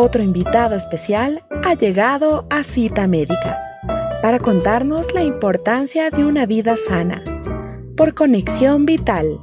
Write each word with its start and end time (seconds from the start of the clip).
otro 0.00 0.22
invitado 0.22 0.74
especial 0.76 1.44
ha 1.62 1.74
llegado 1.74 2.46
a 2.48 2.64
Cita 2.64 3.06
Médica 3.06 3.60
para 4.22 4.38
contarnos 4.38 5.12
la 5.12 5.22
importancia 5.22 6.10
de 6.10 6.24
una 6.24 6.46
vida 6.46 6.76
sana 6.76 7.22
por 7.96 8.14
conexión 8.14 8.86
vital. 8.86 9.38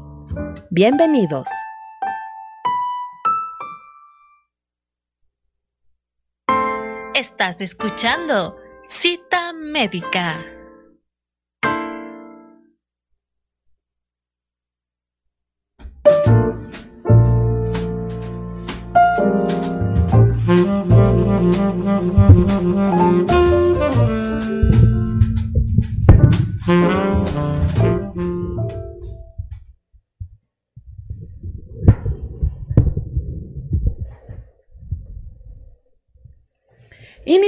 Bienvenidos. 0.72 1.48
Estás 7.14 7.62
escuchando 7.62 8.58
Cita 8.84 9.54
Médica. 9.54 10.57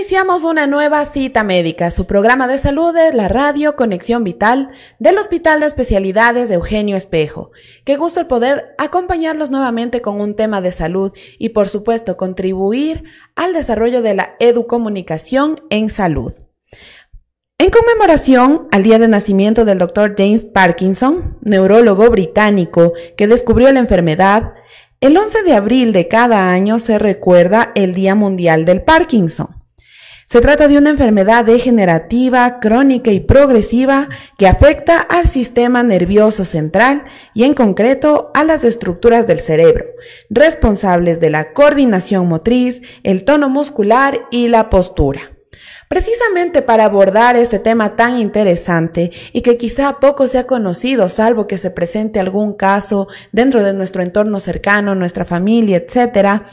Iniciamos 0.09 0.43
una 0.43 0.65
nueva 0.65 1.05
cita 1.05 1.43
médica, 1.43 1.91
su 1.91 2.07
programa 2.07 2.47
de 2.47 2.57
salud 2.57 2.95
de 2.95 3.13
la 3.13 3.27
radio 3.27 3.75
Conexión 3.75 4.23
Vital 4.23 4.71
del 4.97 5.19
Hospital 5.19 5.59
de 5.59 5.67
Especialidades 5.67 6.49
de 6.49 6.55
Eugenio 6.55 6.95
Espejo. 6.95 7.51
Qué 7.85 7.95
gusto 7.95 8.19
el 8.19 8.25
poder 8.25 8.73
acompañarlos 8.79 9.51
nuevamente 9.51 10.01
con 10.01 10.19
un 10.19 10.35
tema 10.35 10.61
de 10.61 10.71
salud 10.71 11.11
y 11.37 11.49
por 11.49 11.69
supuesto 11.69 12.17
contribuir 12.17 13.03
al 13.35 13.53
desarrollo 13.53 14.01
de 14.01 14.15
la 14.15 14.35
educomunicación 14.39 15.61
en 15.69 15.89
salud. 15.89 16.33
En 17.59 17.69
conmemoración 17.69 18.67
al 18.71 18.81
día 18.81 18.97
de 18.97 19.09
nacimiento 19.09 19.63
del 19.63 19.77
doctor 19.77 20.15
James 20.17 20.43
Parkinson, 20.43 21.37
neurólogo 21.41 22.09
británico 22.09 22.93
que 23.15 23.27
descubrió 23.27 23.71
la 23.71 23.79
enfermedad, 23.79 24.53
el 25.01 25.15
11 25.15 25.43
de 25.43 25.53
abril 25.53 25.93
de 25.93 26.07
cada 26.07 26.49
año 26.51 26.79
se 26.79 26.97
recuerda 26.97 27.71
el 27.75 27.93
Día 27.93 28.15
Mundial 28.15 28.65
del 28.65 28.81
Parkinson. 28.81 29.59
Se 30.31 30.41
trata 30.41 30.67
de 30.67 30.77
una 30.77 30.91
enfermedad 30.91 31.43
degenerativa, 31.43 32.59
crónica 32.59 33.09
y 33.09 33.19
progresiva 33.19 34.09
que 34.37 34.45
afecta 34.45 34.99
al 34.99 35.25
sistema 35.25 35.81
nervioso 35.81 36.45
central 36.45 37.05
y 37.33 37.45
en 37.45 37.55
concreto 37.55 38.29
a 38.35 38.43
las 38.43 38.63
estructuras 38.63 39.25
del 39.25 39.39
cerebro, 39.39 39.85
responsables 40.29 41.19
de 41.19 41.31
la 41.31 41.51
coordinación 41.51 42.27
motriz, 42.27 42.83
el 43.01 43.25
tono 43.25 43.49
muscular 43.49 44.19
y 44.29 44.49
la 44.49 44.69
postura. 44.69 45.35
Precisamente 45.87 46.61
para 46.61 46.85
abordar 46.85 47.35
este 47.35 47.57
tema 47.57 47.95
tan 47.95 48.19
interesante 48.19 49.09
y 49.33 49.41
que 49.41 49.57
quizá 49.57 49.97
poco 49.99 50.27
se 50.27 50.37
ha 50.37 50.45
conocido, 50.45 51.09
salvo 51.09 51.47
que 51.47 51.57
se 51.57 51.71
presente 51.71 52.19
algún 52.19 52.53
caso 52.53 53.07
dentro 53.31 53.63
de 53.63 53.73
nuestro 53.73 54.03
entorno 54.03 54.39
cercano, 54.39 54.93
nuestra 54.93 55.25
familia, 55.25 55.77
etcétera, 55.77 56.45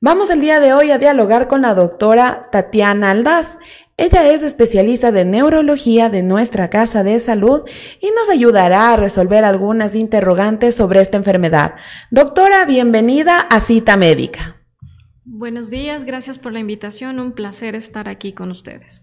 Vamos 0.00 0.28
el 0.28 0.40
día 0.40 0.60
de 0.60 0.74
hoy 0.74 0.90
a 0.90 0.98
dialogar 0.98 1.48
con 1.48 1.62
la 1.62 1.74
doctora 1.74 2.48
Tatiana 2.50 3.12
Aldaz. 3.12 3.58
Ella 3.96 4.28
es 4.30 4.42
especialista 4.42 5.12
de 5.12 5.24
neurología 5.24 6.10
de 6.10 6.22
nuestra 6.22 6.68
casa 6.68 7.04
de 7.04 7.18
salud 7.20 7.62
y 8.00 8.10
nos 8.10 8.28
ayudará 8.28 8.92
a 8.92 8.96
resolver 8.96 9.44
algunas 9.44 9.94
interrogantes 9.94 10.74
sobre 10.74 11.00
esta 11.00 11.16
enfermedad. 11.16 11.76
Doctora, 12.10 12.66
bienvenida 12.66 13.40
a 13.40 13.60
Cita 13.60 13.96
Médica. 13.96 14.56
Buenos 15.24 15.70
días, 15.70 16.04
gracias 16.04 16.38
por 16.38 16.52
la 16.52 16.58
invitación, 16.58 17.18
un 17.18 17.32
placer 17.32 17.74
estar 17.74 18.08
aquí 18.08 18.32
con 18.32 18.50
ustedes. 18.50 19.02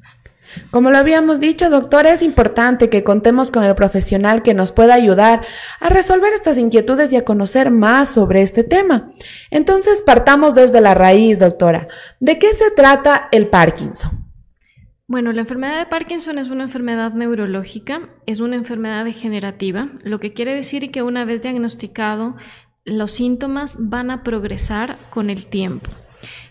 Como 0.69 0.91
lo 0.91 0.97
habíamos 0.97 1.39
dicho, 1.39 1.69
doctor, 1.69 2.05
es 2.05 2.21
importante 2.21 2.89
que 2.89 3.03
contemos 3.03 3.51
con 3.51 3.63
el 3.63 3.75
profesional 3.75 4.41
que 4.41 4.53
nos 4.53 4.71
pueda 4.71 4.93
ayudar 4.93 5.45
a 5.79 5.89
resolver 5.89 6.33
estas 6.33 6.57
inquietudes 6.57 7.11
y 7.11 7.17
a 7.17 7.25
conocer 7.25 7.71
más 7.71 8.09
sobre 8.09 8.41
este 8.41 8.63
tema. 8.63 9.11
Entonces, 9.49 10.01
partamos 10.01 10.55
desde 10.55 10.81
la 10.81 10.93
raíz, 10.93 11.39
doctora. 11.39 11.87
¿De 12.19 12.39
qué 12.39 12.53
se 12.53 12.71
trata 12.71 13.29
el 13.31 13.47
Parkinson? 13.47 14.21
Bueno, 15.07 15.33
la 15.33 15.41
enfermedad 15.41 15.77
de 15.77 15.87
Parkinson 15.87 16.37
es 16.37 16.47
una 16.47 16.63
enfermedad 16.63 17.13
neurológica, 17.13 18.07
es 18.25 18.39
una 18.39 18.55
enfermedad 18.55 19.03
degenerativa, 19.03 19.89
lo 20.03 20.21
que 20.21 20.31
quiere 20.31 20.55
decir 20.55 20.89
que 20.89 21.03
una 21.03 21.25
vez 21.25 21.41
diagnosticado, 21.41 22.37
los 22.85 23.11
síntomas 23.11 23.75
van 23.77 24.09
a 24.09 24.23
progresar 24.23 24.97
con 25.09 25.29
el 25.29 25.47
tiempo. 25.47 25.91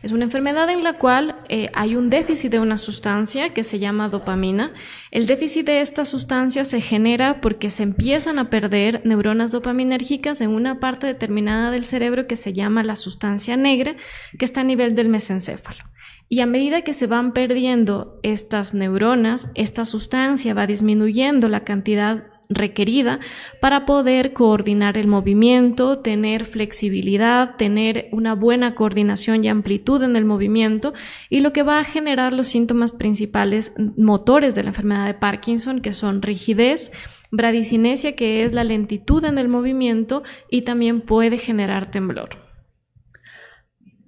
Es 0.02 0.12
una 0.12 0.24
enfermedad 0.24 0.68
en 0.70 0.82
la 0.82 0.94
cual 0.94 1.36
eh, 1.48 1.70
hay 1.74 1.96
un 1.96 2.10
déficit 2.10 2.50
de 2.50 2.60
una 2.60 2.78
sustancia 2.78 3.54
que 3.54 3.64
se 3.64 3.78
llama 3.78 4.08
dopamina. 4.08 4.72
El 5.10 5.26
déficit 5.26 5.66
de 5.66 5.80
esta 5.80 6.04
sustancia 6.04 6.64
se 6.64 6.80
genera 6.80 7.40
porque 7.40 7.70
se 7.70 7.82
empiezan 7.82 8.38
a 8.38 8.50
perder 8.50 9.02
neuronas 9.04 9.50
dopaminérgicas 9.50 10.40
en 10.40 10.50
una 10.50 10.80
parte 10.80 11.06
determinada 11.06 11.70
del 11.70 11.84
cerebro 11.84 12.26
que 12.26 12.36
se 12.36 12.52
llama 12.52 12.82
la 12.82 12.96
sustancia 12.96 13.56
negra, 13.56 13.96
que 14.38 14.44
está 14.44 14.62
a 14.62 14.64
nivel 14.64 14.94
del 14.94 15.08
mesencéfalo. 15.08 15.84
Y 16.32 16.40
a 16.40 16.46
medida 16.46 16.82
que 16.82 16.92
se 16.92 17.08
van 17.08 17.32
perdiendo 17.32 18.20
estas 18.22 18.72
neuronas, 18.72 19.48
esta 19.56 19.84
sustancia 19.84 20.54
va 20.54 20.68
disminuyendo 20.68 21.48
la 21.48 21.64
cantidad 21.64 22.29
requerida 22.50 23.20
para 23.60 23.86
poder 23.86 24.32
coordinar 24.32 24.98
el 24.98 25.06
movimiento, 25.06 26.00
tener 26.00 26.44
flexibilidad, 26.44 27.56
tener 27.56 28.08
una 28.12 28.34
buena 28.34 28.74
coordinación 28.74 29.44
y 29.44 29.48
amplitud 29.48 30.02
en 30.02 30.16
el 30.16 30.24
movimiento 30.24 30.92
y 31.30 31.40
lo 31.40 31.52
que 31.52 31.62
va 31.62 31.78
a 31.78 31.84
generar 31.84 32.34
los 32.34 32.48
síntomas 32.48 32.92
principales 32.92 33.72
motores 33.96 34.54
de 34.54 34.64
la 34.64 34.70
enfermedad 34.70 35.06
de 35.06 35.14
Parkinson, 35.14 35.80
que 35.80 35.92
son 35.92 36.20
rigidez, 36.20 36.90
bradicinesia, 37.30 38.16
que 38.16 38.44
es 38.44 38.52
la 38.52 38.64
lentitud 38.64 39.24
en 39.24 39.38
el 39.38 39.48
movimiento 39.48 40.24
y 40.50 40.62
también 40.62 41.00
puede 41.00 41.38
generar 41.38 41.90
temblor. 41.90 42.50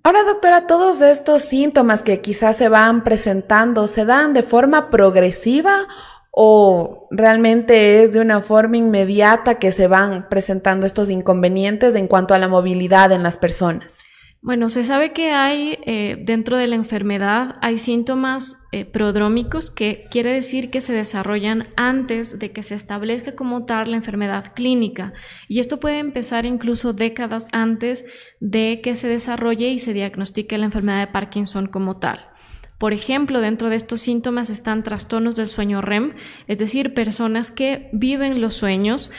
Ahora, 0.04 0.24
doctora, 0.24 0.66
todos 0.66 1.00
estos 1.00 1.42
síntomas 1.42 2.02
que 2.02 2.20
quizás 2.20 2.56
se 2.56 2.68
van 2.68 3.04
presentando, 3.04 3.86
¿se 3.86 4.04
dan 4.04 4.32
de 4.32 4.42
forma 4.42 4.90
progresiva 4.90 5.86
o 6.34 7.06
realmente 7.10 8.02
es 8.02 8.10
de 8.10 8.20
una 8.20 8.40
forma 8.40 8.78
inmediata 8.78 9.58
que 9.58 9.70
se 9.70 9.86
van 9.86 10.28
presentando 10.30 10.86
estos 10.86 11.10
inconvenientes 11.10 11.94
en 11.94 12.08
cuanto 12.08 12.32
a 12.32 12.38
la 12.38 12.48
movilidad 12.48 13.12
en 13.12 13.22
las 13.22 13.36
personas? 13.36 14.00
Bueno, 14.44 14.70
se 14.70 14.82
sabe 14.82 15.12
que 15.12 15.30
hay 15.30 15.78
eh, 15.86 16.20
dentro 16.24 16.56
de 16.56 16.66
la 16.66 16.74
enfermedad, 16.74 17.58
hay 17.60 17.78
síntomas 17.78 18.56
eh, 18.72 18.84
prodrómicos, 18.84 19.70
que 19.70 20.06
quiere 20.10 20.32
decir 20.32 20.68
que 20.70 20.80
se 20.80 20.92
desarrollan 20.92 21.68
antes 21.76 22.40
de 22.40 22.50
que 22.50 22.64
se 22.64 22.74
establezca 22.74 23.36
como 23.36 23.66
tal 23.66 23.92
la 23.92 23.98
enfermedad 23.98 24.52
clínica. 24.52 25.12
Y 25.46 25.60
esto 25.60 25.78
puede 25.78 26.00
empezar 26.00 26.44
incluso 26.44 26.92
décadas 26.92 27.46
antes 27.52 28.04
de 28.40 28.80
que 28.82 28.96
se 28.96 29.06
desarrolle 29.06 29.68
y 29.68 29.78
se 29.78 29.92
diagnostique 29.92 30.58
la 30.58 30.64
enfermedad 30.64 31.06
de 31.06 31.12
Parkinson 31.12 31.66
como 31.66 31.98
tal. 31.98 32.26
Por 32.82 32.92
ejemplo, 32.92 33.40
dentro 33.40 33.68
de 33.68 33.76
estos 33.76 34.00
síntomas 34.00 34.50
están 34.50 34.82
trastornos 34.82 35.36
del 35.36 35.46
sueño 35.46 35.80
REM, 35.82 36.14
es 36.48 36.58
decir, 36.58 36.94
personas 36.94 37.52
que 37.52 37.88
viven 37.92 38.40
los 38.40 38.54
sueños 38.54 39.12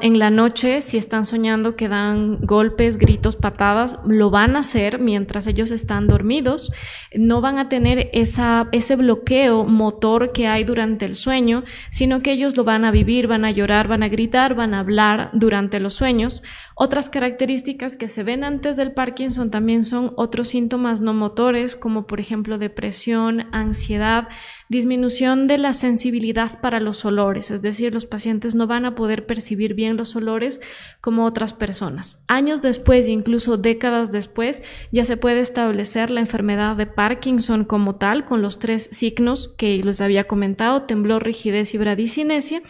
en 0.00 0.18
la 0.18 0.30
noche, 0.30 0.80
si 0.80 0.96
están 0.96 1.24
soñando 1.24 1.76
que 1.76 1.88
dan 1.88 2.40
golpes, 2.40 2.98
gritos, 2.98 3.36
patadas, 3.36 3.98
lo 4.04 4.28
van 4.30 4.56
a 4.56 4.60
hacer 4.60 4.98
mientras 4.98 5.46
ellos 5.46 5.70
están 5.70 6.08
dormidos. 6.08 6.72
No 7.14 7.40
van 7.40 7.58
a 7.58 7.68
tener 7.68 8.10
ese 8.12 8.96
bloqueo 8.96 9.64
motor 9.64 10.32
que 10.32 10.48
hay 10.48 10.64
durante 10.64 11.04
el 11.04 11.14
sueño, 11.14 11.62
sino 11.90 12.22
que 12.22 12.32
ellos 12.32 12.56
lo 12.56 12.64
van 12.64 12.84
a 12.84 12.90
vivir, 12.90 13.28
van 13.28 13.44
a 13.44 13.52
llorar, 13.52 13.86
van 13.86 14.02
a 14.02 14.08
gritar, 14.08 14.56
van 14.56 14.74
a 14.74 14.80
hablar 14.80 15.30
durante 15.32 15.78
los 15.78 15.94
sueños. 15.94 16.42
Otras 16.74 17.08
características 17.08 17.96
que 17.96 18.08
se 18.08 18.24
ven 18.24 18.42
antes 18.44 18.76
del 18.76 18.92
Parkinson 18.92 19.50
también 19.50 19.84
son 19.84 20.12
otros 20.16 20.48
síntomas 20.48 21.00
no 21.00 21.14
motores, 21.14 21.76
como 21.76 22.06
por 22.06 22.18
ejemplo 22.18 22.58
depresión, 22.58 23.46
ansiedad, 23.52 24.28
disminución 24.68 25.46
de 25.46 25.58
la 25.58 25.72
sensibilidad 25.72 26.60
para 26.60 26.78
los 26.78 27.04
olores, 27.04 27.50
es 27.50 27.62
decir, 27.62 27.94
los 27.94 28.06
pacientes 28.06 28.54
no 28.54 28.66
van 28.66 28.84
a 28.84 28.94
poder 28.94 29.24
percibir 29.26 29.67
bien 29.74 29.96
los 29.96 30.14
olores 30.16 30.60
como 31.00 31.24
otras 31.24 31.54
personas. 31.54 32.22
Años 32.28 32.60
después, 32.62 33.08
incluso 33.08 33.56
décadas 33.56 34.10
después, 34.10 34.62
ya 34.92 35.04
se 35.04 35.16
puede 35.16 35.40
establecer 35.40 36.10
la 36.10 36.20
enfermedad 36.20 36.76
de 36.76 36.86
Parkinson 36.86 37.64
como 37.64 37.96
tal, 37.96 38.24
con 38.24 38.42
los 38.42 38.58
tres 38.58 38.88
signos 38.92 39.48
que 39.56 39.82
les 39.82 40.00
había 40.00 40.24
comentado, 40.24 40.82
temblor, 40.82 41.24
rigidez 41.24 41.74
y 41.74 41.78
bradicinesia, 41.78 42.62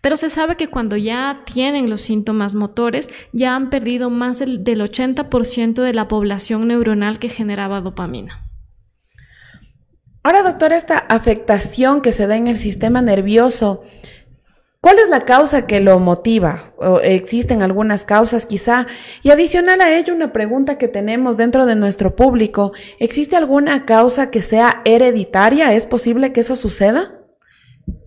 pero 0.00 0.16
se 0.16 0.30
sabe 0.30 0.56
que 0.56 0.68
cuando 0.68 0.96
ya 0.96 1.42
tienen 1.44 1.90
los 1.90 2.00
síntomas 2.00 2.54
motores, 2.54 3.10
ya 3.32 3.54
han 3.54 3.70
perdido 3.70 4.10
más 4.10 4.38
del, 4.38 4.64
del 4.64 4.80
80% 4.80 5.82
de 5.82 5.92
la 5.92 6.08
población 6.08 6.68
neuronal 6.68 7.18
que 7.18 7.28
generaba 7.28 7.80
dopamina. 7.80 8.46
Ahora, 10.22 10.42
doctor, 10.42 10.72
esta 10.72 10.98
afectación 10.98 12.02
que 12.02 12.12
se 12.12 12.26
da 12.26 12.36
en 12.36 12.46
el 12.46 12.58
sistema 12.58 13.00
nervioso, 13.00 13.82
¿Cuál 14.82 14.98
es 14.98 15.10
la 15.10 15.26
causa 15.26 15.66
que 15.66 15.80
lo 15.80 15.98
motiva? 15.98 16.72
¿O 16.78 17.00
existen 17.00 17.60
algunas 17.60 18.06
causas 18.06 18.46
quizá? 18.46 18.86
Y 19.22 19.30
adicional 19.30 19.82
a 19.82 19.94
ello, 19.94 20.14
una 20.14 20.32
pregunta 20.32 20.78
que 20.78 20.88
tenemos 20.88 21.36
dentro 21.36 21.66
de 21.66 21.76
nuestro 21.76 22.16
público. 22.16 22.72
¿Existe 22.98 23.36
alguna 23.36 23.84
causa 23.84 24.30
que 24.30 24.40
sea 24.40 24.80
hereditaria? 24.86 25.74
¿Es 25.74 25.84
posible 25.84 26.32
que 26.32 26.40
eso 26.40 26.56
suceda? 26.56 27.19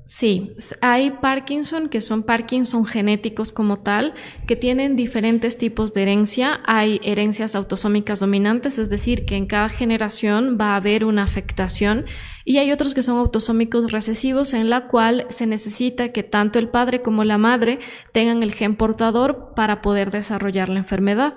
Sí, 0.06 0.52
hay 0.82 1.12
Parkinson 1.12 1.88
que 1.88 2.02
son 2.02 2.24
Parkinson 2.24 2.86
genéticos 2.86 3.54
como 3.54 3.80
tal, 3.80 4.14
que 4.46 4.58
tienen 4.58 4.98
diferentes 4.98 5.58
tipos 5.58 5.94
de 5.94 6.02
herencia. 6.02 6.60
Hay 6.66 7.00
herencias 7.04 7.56
autosómicas 7.56 8.20
dominantes, 8.20 8.78
es 8.80 8.90
decir, 8.90 9.26
que 9.26 9.38
en 9.38 9.46
cada 9.46 9.70
generación 9.70 10.58
va 10.60 10.74
a 10.74 10.76
haber 10.76 11.06
una 11.06 11.24
afectación, 11.24 12.06
y 12.44 12.58
hay 12.58 12.74
otros 12.74 12.94
que 12.94 13.02
son 13.02 13.18
autosómicos 13.18 13.94
recesivos, 13.94 14.54
en 14.54 14.70
la 14.70 14.90
cual 14.90 15.26
se 15.30 15.48
necesita 15.48 16.12
que 16.12 16.24
tanto 16.24 16.60
el 16.60 16.68
padre 16.68 17.02
como 17.02 17.24
la 17.24 17.38
madre 17.38 17.80
tengan 18.12 18.44
el 18.44 18.54
gen 18.54 18.76
portador 18.76 19.54
para 19.56 19.82
poder 19.82 20.12
desarrollar 20.12 20.68
la 20.68 20.80
enfermedad. 20.80 21.34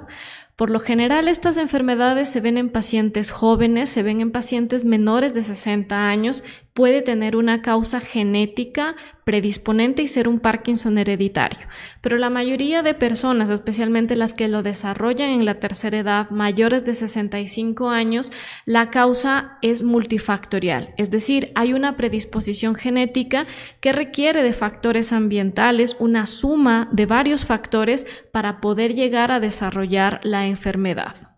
Por 0.57 0.71
lo 0.71 0.81
general, 0.81 1.29
estas 1.29 1.59
enfermedades 1.59 2.31
se 2.31 2.41
ven 2.41 2.57
en 2.57 2.71
pacientes 2.71 3.31
jóvenes, 3.31 3.91
se 3.91 4.03
ven 4.03 4.23
en 4.23 4.33
pacientes 4.33 4.87
menores 4.87 5.35
de 5.35 5.43
60 5.43 6.09
años, 6.09 6.43
puede 6.77 7.01
tener 7.01 7.37
una 7.37 7.63
causa 7.63 8.01
genética 8.01 8.97
predisponente 9.25 10.03
y 10.03 10.07
ser 10.09 10.29
un 10.29 10.41
Parkinson 10.41 10.99
hereditario. 10.99 11.67
Pero 12.03 12.19
la 12.19 12.29
mayoría 12.29 12.83
de 12.83 12.93
personas, 12.93 13.49
especialmente 13.49 14.15
las 14.15 14.35
que 14.35 14.47
lo 14.47 14.63
desarrollan 14.63 15.31
en 15.31 15.47
la 15.47 15.55
tercera 15.55 15.99
edad, 15.99 16.29
mayores 16.29 16.85
de 16.85 16.95
65 16.95 17.89
años, 17.89 18.31
la 18.67 18.91
causa 18.91 19.57
es 19.63 19.83
multifactorial, 19.83 20.95
es 20.99 21.11
decir, 21.11 21.51
hay 21.55 21.73
una 21.73 21.97
predisposición 21.97 22.75
genética 22.75 23.47
que 23.81 23.93
requiere 23.93 24.43
de 24.43 24.53
factores 24.53 25.13
ambientales, 25.13 25.97
una 25.99 26.27
suma 26.27 26.91
de 26.93 27.07
varios 27.07 27.47
factores 27.47 28.07
para 28.33 28.61
poder 28.61 28.95
llegar 28.95 29.33
a 29.33 29.41
desarrollar 29.41 30.21
la 30.25 30.47
enfermedad. 30.47 31.36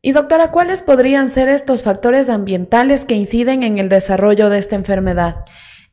Y 0.00 0.12
doctora, 0.12 0.52
¿cuáles 0.52 0.82
podrían 0.82 1.28
ser 1.28 1.48
estos 1.48 1.82
factores 1.82 2.28
ambientales 2.28 3.04
que 3.04 3.16
inciden 3.16 3.62
en 3.64 3.78
el 3.78 3.88
desarrollo 3.88 4.48
de 4.48 4.58
esta 4.58 4.76
enfermedad? 4.76 5.44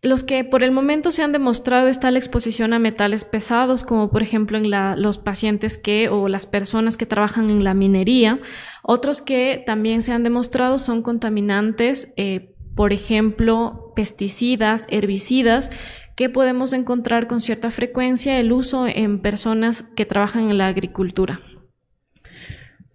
Los 0.03 0.23
que 0.23 0.43
por 0.43 0.61
el 0.61 0.71
momento 0.71 1.09
se 1.09 1.23
han 1.23 1.31
demostrado 1.31 1.87
está 1.87 2.11
la 2.11 2.19
exposición 2.19 2.73
a 2.73 2.79
metales 2.79 3.25
pesados, 3.25 3.83
como 3.83 4.11
por 4.11 4.21
ejemplo 4.21 4.59
en 4.59 4.69
los 5.01 5.17
pacientes 5.17 5.79
que 5.79 6.09
o 6.09 6.27
las 6.27 6.45
personas 6.45 6.97
que 6.97 7.07
trabajan 7.07 7.49
en 7.49 7.63
la 7.63 7.73
minería. 7.73 8.39
Otros 8.83 9.23
que 9.23 9.63
también 9.65 10.03
se 10.03 10.11
han 10.11 10.21
demostrado 10.21 10.77
son 10.77 11.01
contaminantes, 11.01 12.13
eh, 12.17 12.53
por 12.75 12.93
ejemplo, 12.93 13.93
pesticidas, 13.95 14.85
herbicidas, 14.91 15.71
que 16.15 16.29
podemos 16.29 16.73
encontrar 16.73 17.25
con 17.25 17.41
cierta 17.41 17.71
frecuencia 17.71 18.39
el 18.39 18.51
uso 18.51 18.85
en 18.85 19.19
personas 19.19 19.81
que 19.81 20.05
trabajan 20.05 20.49
en 20.51 20.59
la 20.59 20.67
agricultura. 20.67 21.39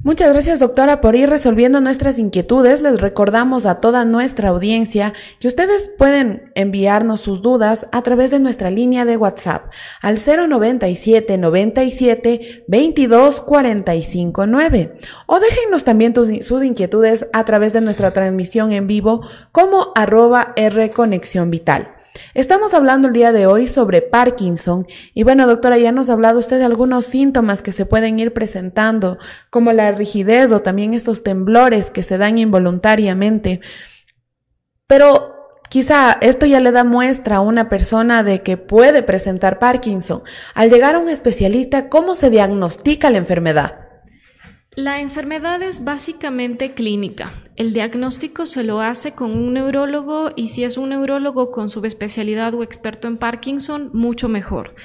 Muchas 0.02 0.32
gracias 0.32 0.58
doctora 0.58 1.02
por 1.02 1.14
ir 1.14 1.29
resolviendo 1.29 1.79
nuestras 1.82 2.19
inquietudes. 2.19 2.81
Les 2.81 2.99
recordamos 2.99 3.67
a 3.67 3.82
toda 3.82 4.06
nuestra 4.06 4.49
audiencia 4.49 5.12
que 5.41 5.49
ustedes 5.49 5.91
pueden 5.99 6.50
enviarnos 6.55 7.20
sus 7.20 7.43
dudas 7.43 7.87
a 7.93 8.00
través 8.00 8.31
de 8.31 8.38
nuestra 8.38 8.70
línea 8.70 9.05
de 9.05 9.19
WhatsApp 9.19 9.70
al 10.00 10.17
097 10.17 11.37
97 11.37 12.64
22 12.67 13.41
45 13.43 14.47
9 14.47 14.97
o 15.26 15.38
déjennos 15.38 15.85
también 15.85 16.14
sus 16.14 16.64
inquietudes 16.64 17.26
a 17.35 17.44
través 17.44 17.75
de 17.75 17.82
nuestra 17.82 18.11
transmisión 18.12 18.73
en 18.73 18.87
vivo 18.87 19.20
como 19.52 19.93
arroba 19.94 20.55
R 20.56 20.93
Conexión 20.93 21.50
Vital. 21.50 22.00
Estamos 22.35 22.75
hablando 22.75 23.09
el 23.09 23.15
día 23.15 23.33
de 23.33 23.47
hoy 23.47 23.67
sobre 23.67 24.03
Parkinson 24.03 24.87
y 25.15 25.23
bueno, 25.23 25.47
doctora, 25.47 25.79
ya 25.79 25.93
nos 25.93 26.09
ha 26.09 26.12
hablado 26.12 26.39
usted 26.39 26.59
de 26.59 26.65
algunos 26.65 27.07
síntomas 27.07 27.62
que 27.62 27.73
se 27.73 27.87
pueden 27.87 28.19
ir 28.19 28.33
presentando, 28.33 29.19
como 29.51 29.73
la 29.73 29.91
rigidez 29.93 30.53
o 30.53 30.61
también 30.61 30.95
estos 30.95 31.23
temblores 31.23 31.91
que 31.91 32.03
se 32.03 32.19
dan 32.19 32.39
involuntariamente. 32.39 33.61
Pero 34.87 35.41
Quizá 35.71 36.19
esto 36.21 36.47
ya 36.47 36.59
le 36.59 36.73
da 36.73 36.83
muestra 36.83 37.37
a 37.37 37.41
una 37.41 37.69
persona 37.69 38.25
de 38.25 38.43
que 38.43 38.57
puede 38.57 39.05
presentar 39.05 39.61
Parkinson. 39.61 40.25
Al 40.53 40.69
llegar 40.69 40.97
a 40.97 40.99
un 40.99 41.09
especialista, 41.09 41.89
¿cómo 41.89 42.17
se 42.17 42.29
diagnostica 42.29 43.09
la 43.09 43.19
enfermedad? 43.19 43.89
La 44.76 45.00
enfermedad 45.00 45.61
es 45.62 45.82
básicamente 45.82 46.75
clínica. 46.75 47.32
El 47.56 47.72
diagnóstico 47.72 48.46
se 48.46 48.62
lo 48.62 48.81
hace 48.81 49.12
con 49.12 49.32
un 49.32 49.55
neurólogo 49.55 50.31
y 50.37 50.46
si 50.46 50.62
es 50.62 50.76
un 50.76 50.90
neurólogo 50.90 51.50
con 51.50 51.70
subespecialidad 51.70 52.55
o 52.55 52.62
experto 52.62 53.08
en 53.08 53.17
Parkinson, 53.17 53.90
mucho 53.93 54.28
mejor 54.28 54.76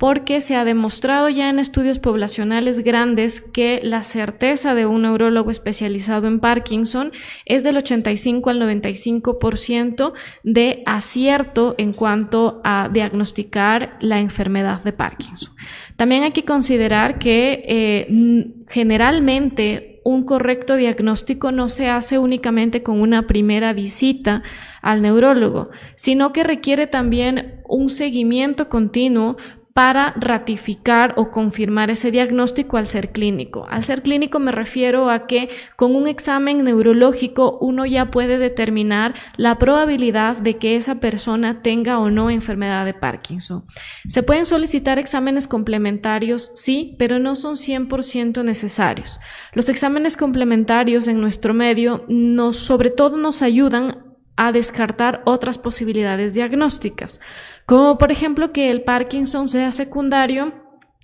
porque 0.00 0.40
se 0.40 0.56
ha 0.56 0.64
demostrado 0.64 1.28
ya 1.28 1.50
en 1.50 1.58
estudios 1.58 1.98
poblacionales 1.98 2.78
grandes 2.78 3.42
que 3.42 3.80
la 3.82 4.02
certeza 4.02 4.74
de 4.74 4.86
un 4.86 5.02
neurólogo 5.02 5.50
especializado 5.50 6.26
en 6.26 6.40
Parkinson 6.40 7.12
es 7.44 7.64
del 7.64 7.76
85 7.76 8.48
al 8.48 8.62
95% 8.62 10.14
de 10.42 10.82
acierto 10.86 11.74
en 11.76 11.92
cuanto 11.92 12.62
a 12.64 12.88
diagnosticar 12.90 13.98
la 14.00 14.20
enfermedad 14.20 14.82
de 14.82 14.94
Parkinson. 14.94 15.54
También 15.96 16.22
hay 16.22 16.30
que 16.30 16.46
considerar 16.46 17.18
que 17.18 17.62
eh, 17.66 18.54
generalmente 18.68 20.00
un 20.02 20.24
correcto 20.24 20.76
diagnóstico 20.76 21.52
no 21.52 21.68
se 21.68 21.90
hace 21.90 22.18
únicamente 22.18 22.82
con 22.82 23.02
una 23.02 23.26
primera 23.26 23.74
visita 23.74 24.42
al 24.80 25.02
neurólogo, 25.02 25.68
sino 25.94 26.32
que 26.32 26.42
requiere 26.42 26.86
también 26.86 27.60
un 27.68 27.90
seguimiento 27.90 28.70
continuo 28.70 29.36
para 29.72 30.14
ratificar 30.16 31.14
o 31.16 31.30
confirmar 31.30 31.90
ese 31.90 32.10
diagnóstico 32.10 32.76
al 32.76 32.86
ser 32.86 33.12
clínico. 33.12 33.66
Al 33.68 33.84
ser 33.84 34.02
clínico 34.02 34.38
me 34.38 34.52
refiero 34.52 35.10
a 35.10 35.26
que 35.26 35.48
con 35.76 35.94
un 35.94 36.06
examen 36.06 36.64
neurológico 36.64 37.58
uno 37.60 37.86
ya 37.86 38.10
puede 38.10 38.38
determinar 38.38 39.14
la 39.36 39.58
probabilidad 39.58 40.36
de 40.36 40.56
que 40.58 40.76
esa 40.76 40.96
persona 40.96 41.62
tenga 41.62 41.98
o 41.98 42.10
no 42.10 42.30
enfermedad 42.30 42.84
de 42.84 42.94
Parkinson. 42.94 43.64
Se 44.06 44.22
pueden 44.22 44.44
solicitar 44.44 44.98
exámenes 44.98 45.46
complementarios, 45.46 46.50
sí, 46.54 46.96
pero 46.98 47.18
no 47.18 47.36
son 47.36 47.54
100% 47.54 48.44
necesarios. 48.44 49.20
Los 49.52 49.68
exámenes 49.68 50.16
complementarios 50.16 51.06
en 51.08 51.20
nuestro 51.20 51.54
medio 51.54 52.04
nos, 52.08 52.56
sobre 52.56 52.90
todo 52.90 53.16
nos 53.16 53.42
ayudan 53.42 54.09
a 54.36 54.52
descartar 54.52 55.22
otras 55.24 55.58
posibilidades 55.58 56.34
diagnósticas, 56.34 57.20
como 57.66 57.98
por 57.98 58.10
ejemplo 58.10 58.52
que 58.52 58.70
el 58.70 58.82
Parkinson 58.82 59.48
sea 59.48 59.72
secundario 59.72 60.52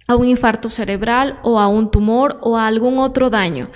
a 0.09 0.17
un 0.17 0.29
infarto 0.29 0.71
cerebral 0.71 1.39
o 1.43 1.59
a 1.59 1.69
un 1.69 1.91
tumor 1.91 2.39
o 2.41 2.57
a 2.57 2.67
algún 2.67 2.99
otro 2.99 3.31
daño, 3.31 3.71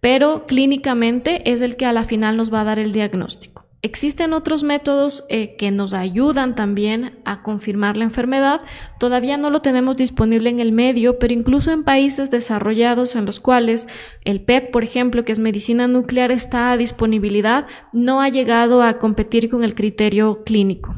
pero 0.00 0.46
clínicamente 0.46 1.50
es 1.50 1.60
el 1.60 1.76
que 1.76 1.86
a 1.86 1.92
la 1.92 2.04
final 2.04 2.36
nos 2.36 2.52
va 2.52 2.62
a 2.62 2.64
dar 2.64 2.78
el 2.78 2.92
diagnóstico. 2.92 3.63
Existen 3.84 4.32
otros 4.32 4.64
métodos 4.64 5.26
eh, 5.28 5.56
que 5.56 5.70
nos 5.70 5.92
ayudan 5.92 6.54
también 6.54 7.20
a 7.26 7.40
confirmar 7.40 7.98
la 7.98 8.04
enfermedad. 8.04 8.62
Todavía 8.98 9.36
no 9.36 9.50
lo 9.50 9.60
tenemos 9.60 9.98
disponible 9.98 10.48
en 10.48 10.58
el 10.58 10.72
medio, 10.72 11.18
pero 11.18 11.34
incluso 11.34 11.70
en 11.70 11.84
países 11.84 12.30
desarrollados 12.30 13.14
en 13.14 13.26
los 13.26 13.40
cuales 13.40 13.86
el 14.24 14.40
PET, 14.40 14.70
por 14.70 14.84
ejemplo, 14.84 15.26
que 15.26 15.32
es 15.32 15.38
medicina 15.38 15.86
nuclear, 15.86 16.32
está 16.32 16.72
a 16.72 16.78
disponibilidad, 16.78 17.66
no 17.92 18.22
ha 18.22 18.30
llegado 18.30 18.82
a 18.82 18.98
competir 18.98 19.50
con 19.50 19.64
el 19.64 19.74
criterio 19.74 20.44
clínico. 20.44 20.96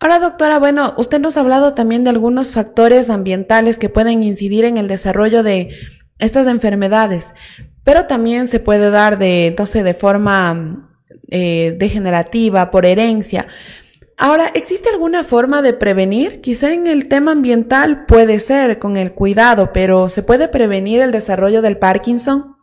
Ahora, 0.00 0.20
doctora, 0.20 0.58
bueno, 0.58 0.94
usted 0.96 1.20
nos 1.20 1.36
ha 1.36 1.40
hablado 1.40 1.74
también 1.74 2.04
de 2.04 2.10
algunos 2.10 2.52
factores 2.54 3.10
ambientales 3.10 3.76
que 3.76 3.90
pueden 3.90 4.22
incidir 4.22 4.64
en 4.64 4.78
el 4.78 4.88
desarrollo 4.88 5.42
de 5.42 5.68
estas 6.18 6.46
enfermedades, 6.46 7.34
pero 7.82 8.06
también 8.06 8.48
se 8.48 8.58
puede 8.58 8.88
dar 8.88 9.18
de, 9.18 9.54
de 9.54 9.94
forma 9.94 10.92
eh, 11.28 11.74
degenerativa, 11.78 12.70
por 12.70 12.86
herencia. 12.86 13.46
Ahora, 14.16 14.48
¿existe 14.54 14.90
alguna 14.90 15.24
forma 15.24 15.60
de 15.60 15.72
prevenir? 15.72 16.40
Quizá 16.40 16.72
en 16.72 16.86
el 16.86 17.08
tema 17.08 17.32
ambiental 17.32 18.06
puede 18.06 18.38
ser 18.38 18.78
con 18.78 18.96
el 18.96 19.12
cuidado, 19.12 19.72
pero 19.72 20.08
¿se 20.08 20.22
puede 20.22 20.48
prevenir 20.48 21.00
el 21.00 21.10
desarrollo 21.10 21.62
del 21.62 21.78
Parkinson? 21.78 22.56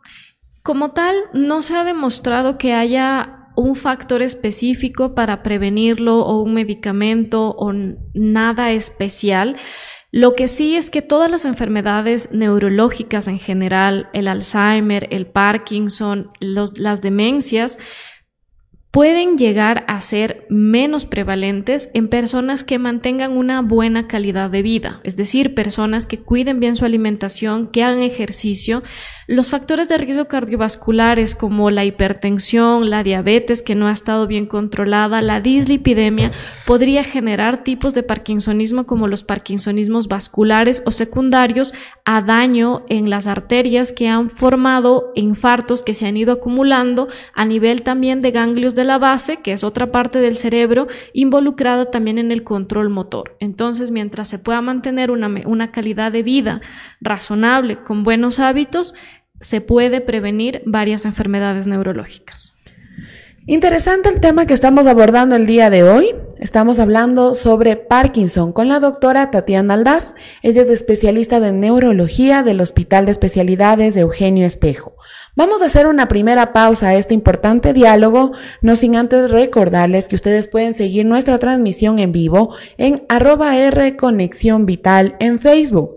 Como 0.62 0.92
tal, 0.92 1.14
no 1.34 1.60
se 1.60 1.74
ha 1.74 1.84
demostrado 1.84 2.56
que 2.56 2.72
haya 2.72 3.50
un 3.54 3.74
factor 3.74 4.22
específico 4.22 5.14
para 5.14 5.42
prevenirlo 5.42 6.20
o 6.20 6.42
un 6.42 6.54
medicamento 6.54 7.54
o 7.58 7.72
nada 8.14 8.70
especial. 8.70 9.56
Lo 10.10 10.34
que 10.34 10.48
sí 10.48 10.76
es 10.76 10.90
que 10.90 11.02
todas 11.02 11.30
las 11.30 11.44
enfermedades 11.44 12.30
neurológicas 12.32 13.28
en 13.28 13.38
general, 13.38 14.08
el 14.12 14.28
Alzheimer, 14.28 15.08
el 15.10 15.26
Parkinson, 15.26 16.28
las 16.40 17.00
demencias, 17.00 17.78
pueden 18.92 19.38
llegar 19.38 19.86
a 19.88 20.02
ser 20.02 20.46
menos 20.50 21.06
prevalentes 21.06 21.88
en 21.94 22.08
personas 22.08 22.62
que 22.62 22.78
mantengan 22.78 23.34
una 23.34 23.62
buena 23.62 24.06
calidad 24.06 24.50
de 24.50 24.60
vida, 24.60 25.00
es 25.02 25.16
decir, 25.16 25.54
personas 25.54 26.04
que 26.04 26.18
cuiden 26.18 26.60
bien 26.60 26.76
su 26.76 26.84
alimentación, 26.84 27.68
que 27.68 27.82
hagan 27.82 28.02
ejercicio. 28.02 28.82
Los 29.26 29.48
factores 29.48 29.88
de 29.88 29.96
riesgo 29.96 30.28
cardiovasculares 30.28 31.34
como 31.34 31.70
la 31.70 31.86
hipertensión, 31.86 32.90
la 32.90 33.02
diabetes 33.02 33.62
que 33.62 33.74
no 33.74 33.86
ha 33.86 33.92
estado 33.92 34.26
bien 34.26 34.44
controlada, 34.44 35.22
la 35.22 35.40
dislipidemia, 35.40 36.30
podría 36.66 37.02
generar 37.02 37.64
tipos 37.64 37.94
de 37.94 38.02
parkinsonismo 38.02 38.84
como 38.84 39.08
los 39.08 39.24
parkinsonismos 39.24 40.08
vasculares 40.08 40.82
o 40.84 40.90
secundarios 40.90 41.72
a 42.04 42.20
daño 42.20 42.84
en 42.90 43.08
las 43.08 43.26
arterias 43.26 43.90
que 43.90 44.08
han 44.08 44.28
formado 44.28 45.12
infartos 45.14 45.82
que 45.82 45.94
se 45.94 46.06
han 46.06 46.18
ido 46.18 46.34
acumulando 46.34 47.08
a 47.32 47.46
nivel 47.46 47.80
también 47.80 48.20
de 48.20 48.32
ganglios 48.32 48.74
la 48.84 48.98
base, 48.98 49.38
que 49.38 49.52
es 49.52 49.64
otra 49.64 49.92
parte 49.92 50.20
del 50.20 50.36
cerebro, 50.36 50.88
involucrada 51.12 51.90
también 51.90 52.18
en 52.18 52.32
el 52.32 52.44
control 52.44 52.88
motor. 52.88 53.36
Entonces, 53.40 53.90
mientras 53.90 54.28
se 54.28 54.38
pueda 54.38 54.60
mantener 54.60 55.10
una, 55.10 55.28
una 55.46 55.70
calidad 55.70 56.12
de 56.12 56.22
vida 56.22 56.60
razonable 57.00 57.82
con 57.82 58.04
buenos 58.04 58.38
hábitos, 58.38 58.94
se 59.40 59.60
puede 59.60 60.00
prevenir 60.00 60.62
varias 60.66 61.04
enfermedades 61.04 61.66
neurológicas. 61.66 62.54
Interesante 63.46 64.08
el 64.08 64.20
tema 64.20 64.46
que 64.46 64.54
estamos 64.54 64.86
abordando 64.86 65.34
el 65.34 65.46
día 65.46 65.68
de 65.68 65.82
hoy. 65.82 66.14
Estamos 66.42 66.80
hablando 66.80 67.36
sobre 67.36 67.76
Parkinson 67.76 68.52
con 68.52 68.66
la 68.66 68.80
doctora 68.80 69.30
Tatiana 69.30 69.74
Aldaz. 69.74 70.12
Ella 70.42 70.62
es 70.62 70.70
especialista 70.70 71.38
de 71.38 71.52
neurología 71.52 72.42
del 72.42 72.60
Hospital 72.60 73.04
de 73.06 73.12
Especialidades 73.12 73.94
de 73.94 74.00
Eugenio 74.00 74.44
Espejo. 74.44 74.96
Vamos 75.36 75.62
a 75.62 75.66
hacer 75.66 75.86
una 75.86 76.08
primera 76.08 76.52
pausa 76.52 76.88
a 76.88 76.94
este 76.96 77.14
importante 77.14 77.72
diálogo, 77.72 78.32
no 78.60 78.74
sin 78.74 78.96
antes 78.96 79.30
recordarles 79.30 80.08
que 80.08 80.16
ustedes 80.16 80.48
pueden 80.48 80.74
seguir 80.74 81.06
nuestra 81.06 81.38
transmisión 81.38 82.00
en 82.00 82.10
vivo 82.10 82.52
en 82.76 83.06
arroba 83.08 83.56
R 83.56 83.96
Conexión 83.96 84.66
Vital 84.66 85.14
en 85.20 85.38
Facebook. 85.38 85.94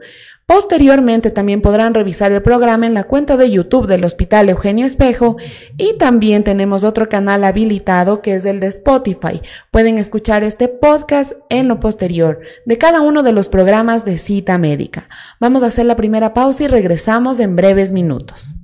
Posteriormente 0.47 1.31
también 1.31 1.61
podrán 1.61 1.95
revisar 1.95 2.31
el 2.31 2.43
programa 2.43 2.85
en 2.85 2.93
la 2.93 3.05
cuenta 3.05 3.35
de 3.35 3.49
YouTube 3.49 3.87
del 3.87 4.03
Hospital 4.03 4.47
Eugenio 4.47 4.85
Espejo 4.85 5.37
y 5.75 5.97
también 5.97 6.43
tenemos 6.43 6.83
otro 6.83 7.09
canal 7.09 7.43
habilitado 7.43 8.21
que 8.21 8.35
es 8.35 8.45
el 8.45 8.59
de 8.59 8.67
Spotify. 8.67 9.41
Pueden 9.71 9.97
escuchar 9.97 10.43
este 10.43 10.67
podcast 10.67 11.33
en 11.49 11.67
lo 11.67 11.79
posterior 11.79 12.41
de 12.67 12.77
cada 12.77 13.01
uno 13.01 13.23
de 13.23 13.31
los 13.31 13.49
programas 13.49 14.05
de 14.05 14.19
cita 14.19 14.59
médica. 14.59 15.09
Vamos 15.39 15.63
a 15.63 15.67
hacer 15.67 15.87
la 15.87 15.95
primera 15.95 16.35
pausa 16.35 16.63
y 16.63 16.67
regresamos 16.67 17.39
en 17.39 17.55
breves 17.55 17.91
minutos. 17.91 18.55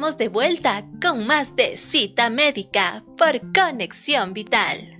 Estamos 0.00 0.16
de 0.16 0.28
vuelta 0.28 0.84
con 1.02 1.26
más 1.26 1.56
de 1.56 1.76
cita 1.76 2.30
médica 2.30 3.04
por 3.18 3.38
Conexión 3.52 4.32
Vital. 4.32 4.96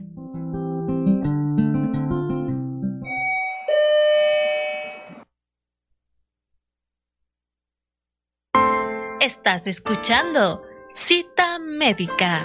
Estás 9.21 9.67
escuchando 9.67 10.63
Cita 10.91 11.59
Médica. 11.59 12.43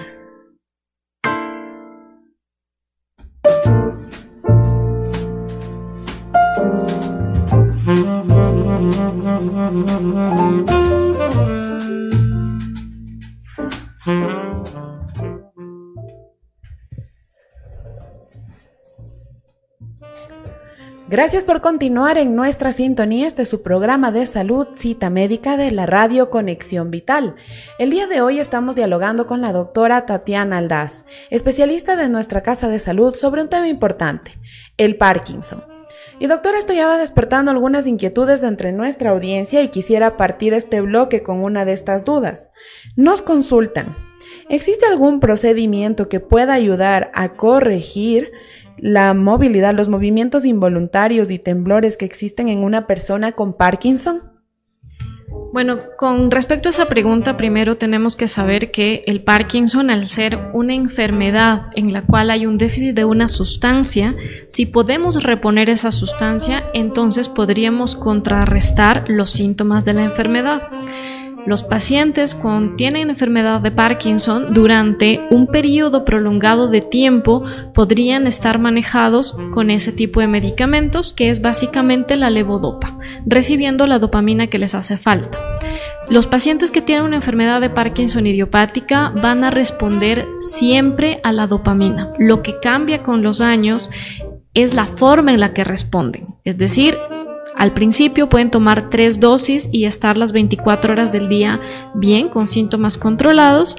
Gracias 21.07 21.45
por 21.45 21.61
continuar 21.61 22.17
en 22.17 22.35
nuestra 22.35 22.71
sintonía. 22.71 23.27
Este 23.27 23.45
su 23.45 23.63
programa 23.63 24.11
de 24.11 24.25
salud, 24.25 24.67
cita 24.75 25.09
médica 25.09 25.57
de 25.57 25.71
la 25.71 25.85
radio 25.85 26.29
Conexión 26.29 26.91
Vital. 26.91 27.35
El 27.79 27.89
día 27.89 28.07
de 28.07 28.21
hoy 28.21 28.39
estamos 28.39 28.75
dialogando 28.75 29.25
con 29.25 29.41
la 29.41 29.51
doctora 29.51 30.05
Tatiana 30.05 30.57
Aldaz, 30.57 31.05
especialista 31.29 31.95
de 31.95 32.09
nuestra 32.09 32.43
casa 32.43 32.69
de 32.69 32.79
salud, 32.79 33.15
sobre 33.15 33.41
un 33.41 33.49
tema 33.49 33.67
importante, 33.67 34.37
el 34.77 34.97
Parkinson. 34.97 35.74
Y 36.19 36.27
doctora, 36.27 36.57
esto 36.57 36.73
ya 36.73 36.87
va 36.87 36.97
despertando 36.97 37.51
algunas 37.51 37.87
inquietudes 37.87 38.43
entre 38.43 38.71
nuestra 38.71 39.11
audiencia 39.11 39.61
y 39.61 39.67
quisiera 39.67 40.15
partir 40.15 40.53
este 40.53 40.79
bloque 40.81 41.23
con 41.23 41.43
una 41.43 41.65
de 41.65 41.73
estas 41.73 42.05
dudas. 42.05 42.49
Nos 42.95 43.21
consultan, 43.21 43.97
¿existe 44.49 44.85
algún 44.85 45.19
procedimiento 45.19 46.07
que 46.07 46.21
pueda 46.21 46.53
ayudar 46.53 47.11
a 47.13 47.33
corregir 47.33 48.31
la 48.77 49.13
movilidad, 49.13 49.73
los 49.73 49.89
movimientos 49.89 50.45
involuntarios 50.45 51.31
y 51.31 51.39
temblores 51.39 51.97
que 51.97 52.05
existen 52.05 52.47
en 52.47 52.59
una 52.59 52.87
persona 52.87 53.33
con 53.33 53.53
Parkinson? 53.53 54.34
Bueno, 55.55 55.79
con 55.97 56.31
respecto 56.31 56.67
a 56.67 56.71
esa 56.71 56.89
pregunta, 56.89 57.37
primero 57.37 57.77
tenemos 57.77 58.17
que 58.17 58.27
saber 58.27 58.71
que 58.71 59.05
el 59.07 59.21
Parkinson, 59.23 59.89
al 59.89 60.07
ser 60.07 60.49
una 60.51 60.73
enfermedad 60.73 61.67
en 61.75 61.93
la 61.93 62.01
cual 62.01 62.29
hay 62.29 62.45
un 62.45 62.57
déficit 62.57 62.93
de 62.93 63.05
una 63.05 63.29
sustancia, 63.29 64.15
si 64.49 64.65
podemos 64.65 65.23
reponer 65.23 65.69
esa 65.69 65.93
sustancia, 65.93 66.69
entonces 66.73 67.29
podríamos 67.29 67.95
contrarrestar 67.95 69.05
los 69.07 69.31
síntomas 69.31 69.85
de 69.85 69.93
la 69.93 70.03
enfermedad. 70.03 70.61
Los 71.45 71.61
pacientes 71.61 72.33
con 72.33 72.75
tienen 72.75 73.11
enfermedad 73.11 73.61
de 73.61 73.69
Parkinson 73.69 74.53
durante 74.53 75.21
un 75.29 75.45
periodo 75.45 76.03
prolongado 76.03 76.69
de 76.69 76.81
tiempo 76.81 77.43
podrían 77.71 78.25
estar 78.25 78.57
manejados 78.57 79.37
con 79.53 79.69
ese 79.69 79.91
tipo 79.91 80.21
de 80.21 80.27
medicamentos 80.27 81.13
que 81.13 81.29
es 81.29 81.41
básicamente 81.41 82.15
la 82.15 82.31
levodopa, 82.31 82.97
recibiendo 83.27 83.85
la 83.85 83.99
dopamina 83.99 84.47
que 84.47 84.57
les 84.57 84.73
hace 84.73 84.97
falta. 84.97 85.37
Los 86.09 86.25
pacientes 86.25 86.71
que 86.71 86.81
tienen 86.81 87.05
una 87.05 87.17
enfermedad 87.17 87.61
de 87.61 87.69
Parkinson 87.69 88.25
idiopática 88.25 89.09
van 89.09 89.43
a 89.43 89.51
responder 89.51 90.27
siempre 90.39 91.19
a 91.23 91.31
la 91.31 91.45
dopamina. 91.45 92.11
Lo 92.17 92.41
que 92.41 92.59
cambia 92.59 93.03
con 93.03 93.21
los 93.21 93.41
años 93.41 93.91
es 94.55 94.73
la 94.73 94.85
forma 94.85 95.31
en 95.33 95.39
la 95.39 95.53
que 95.53 95.63
responden. 95.63 96.35
Es 96.43 96.57
decir, 96.57 96.97
al 97.57 97.73
principio 97.73 98.29
pueden 98.29 98.51
tomar 98.51 98.89
tres 98.89 99.19
dosis 99.19 99.69
y 99.71 99.85
estar 99.85 100.17
las 100.17 100.31
24 100.31 100.93
horas 100.93 101.11
del 101.11 101.29
día 101.29 101.59
bien, 101.93 102.29
con 102.29 102.47
síntomas 102.47 102.97
controlados, 102.97 103.75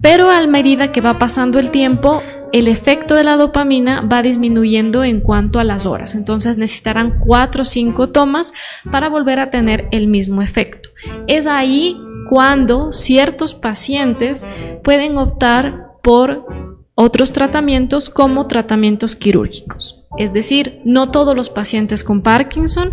pero 0.00 0.30
a 0.30 0.46
medida 0.46 0.92
que 0.92 1.00
va 1.00 1.18
pasando 1.18 1.58
el 1.58 1.70
tiempo, 1.70 2.22
el 2.52 2.68
efecto 2.68 3.14
de 3.14 3.24
la 3.24 3.36
dopamina 3.36 4.00
va 4.00 4.22
disminuyendo 4.22 5.02
en 5.02 5.20
cuanto 5.20 5.58
a 5.58 5.64
las 5.64 5.86
horas. 5.86 6.14
Entonces 6.14 6.56
necesitarán 6.56 7.18
cuatro 7.18 7.62
o 7.62 7.66
cinco 7.66 8.08
tomas 8.08 8.52
para 8.90 9.08
volver 9.08 9.40
a 9.40 9.50
tener 9.50 9.88
el 9.90 10.06
mismo 10.06 10.40
efecto. 10.40 10.90
Es 11.26 11.46
ahí 11.46 12.00
cuando 12.28 12.92
ciertos 12.92 13.54
pacientes 13.54 14.46
pueden 14.84 15.18
optar 15.18 15.92
por 16.02 16.46
otros 16.94 17.32
tratamientos 17.32 18.08
como 18.08 18.46
tratamientos 18.46 19.16
quirúrgicos. 19.16 19.97
Es 20.16 20.32
decir, 20.32 20.80
no 20.84 21.10
todos 21.10 21.36
los 21.36 21.50
pacientes 21.50 22.02
con 22.02 22.22
Parkinson 22.22 22.92